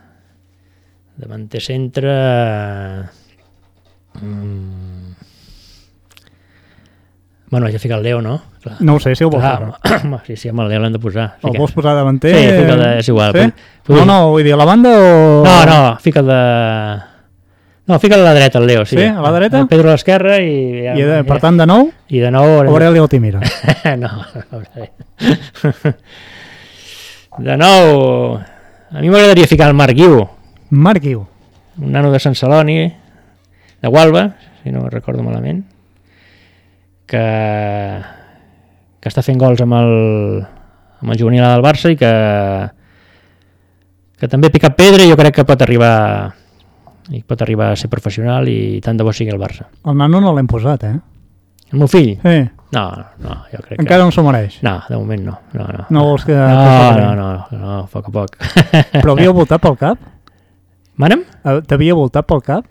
[1.18, 2.11] Davanter centre...
[4.22, 5.13] Mm.
[7.49, 8.41] Bueno, ja fica el Leo, no?
[8.61, 8.78] Clar.
[8.82, 10.05] No ho sé, si ho vols Clar, posar.
[10.05, 11.26] home, sí, sí, amb el Leo l'hem de posar.
[11.38, 12.34] El Fica- vols posar davanter?
[12.36, 13.45] Sí, fica de- és igual, Sí?
[13.88, 15.43] Vull- No, no, vull dir, a la banda o...
[15.45, 16.39] No, no, fica de...
[17.88, 18.97] No, fica a la dreta el Leo, sí.
[18.97, 19.59] Sí, a la dreta?
[19.59, 20.88] El Pedro a l'esquerra i...
[20.89, 22.43] I de, per tant, de nou, I de nou...
[22.57, 23.39] haurem de- Aureli Altimira.
[24.01, 25.93] no, no, no.
[27.45, 28.39] De nou,
[28.89, 30.18] a mi m'agradaria ficar el Marc Guiu,
[30.70, 31.26] Marc Guiu.
[31.78, 32.78] un nano de Sant Celoni,
[33.82, 35.66] de Gualba, si no recordo malament,
[37.05, 37.24] que,
[38.99, 39.91] que està fent gols amb el,
[41.03, 42.11] amb el juvenil del Barça i que,
[44.20, 45.93] que també pica pedra i jo crec que pot arribar
[47.13, 49.68] i pot arribar a ser professional i tant de bo sigui el Barça.
[49.86, 50.95] El nano no l'hem posat, eh?
[51.74, 52.16] El meu fill?
[52.24, 52.38] Sí,
[52.76, 52.82] No,
[53.24, 54.05] no, jo crec encara que...
[54.07, 54.57] no s'ho mereix.
[54.66, 55.36] No, de moment no.
[55.53, 56.34] No, no, No vols que...
[56.34, 57.05] no, no, faci-
[57.53, 58.34] no, no, a poc a poc.
[58.97, 60.01] Però havia voltat pel cap?
[61.02, 61.26] Manem?
[61.43, 62.68] Eh, T'havia voltat pel cap?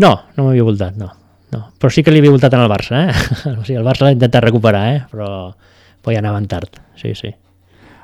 [0.00, 1.10] No, no m'havia voltat, no.
[1.52, 1.60] no.
[1.80, 3.28] Però sí que li havia voltat en el Barça, eh?
[3.58, 5.04] o sigui, el Barça l'ha intentat recuperar, eh?
[5.12, 5.28] Però,
[6.00, 7.32] però ja anaven tard, sí, sí.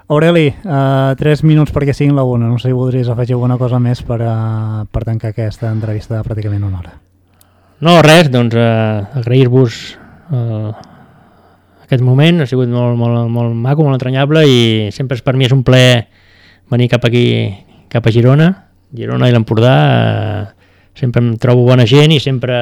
[0.07, 2.47] Aureli, uh, tres minuts perquè siguin la una.
[2.47, 6.23] No sé si voldries afegir alguna cosa més per, uh, per tancar aquesta entrevista de
[6.23, 6.95] pràcticament una hora.
[7.81, 9.75] No, res, doncs eh, agrair-vos
[10.33, 10.71] eh,
[11.85, 14.61] aquest moment, ha sigut molt, molt, molt maco, molt entranyable i
[14.97, 16.07] sempre és, per mi és un plaer
[16.73, 17.27] venir cap aquí,
[17.93, 18.51] cap a Girona,
[18.97, 20.68] Girona i l'Empordà, eh,
[20.99, 22.57] sempre em trobo bona gent i sempre...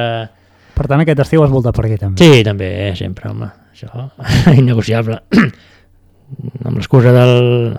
[0.75, 2.19] Per tant, aquest estiu has voltat per aquí també.
[2.19, 4.09] Sí, també, eh, sempre, home, això,
[4.59, 5.21] innegociable.
[6.65, 7.75] amb l'excusa del,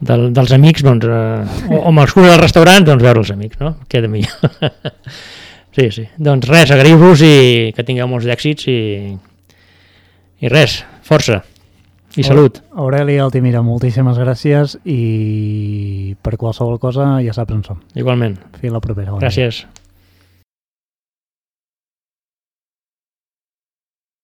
[0.00, 3.60] del, dels amics, doncs, eh, o, o amb l'excusa del restaurant, doncs veure els amics,
[3.62, 3.76] no?
[3.92, 4.58] Queda millor.
[5.76, 6.08] sí, sí.
[6.18, 7.34] Doncs res, agrair-vos i
[7.76, 8.78] que tingueu molts d'èxits i,
[10.42, 11.44] i res, força
[12.16, 12.60] i salut.
[12.78, 17.80] Aureli Altimira, moltíssimes gràcies i per qualsevol cosa ja saps on som.
[17.98, 18.38] Igualment.
[18.60, 19.16] Fins la propera.
[19.18, 19.64] Gràcies.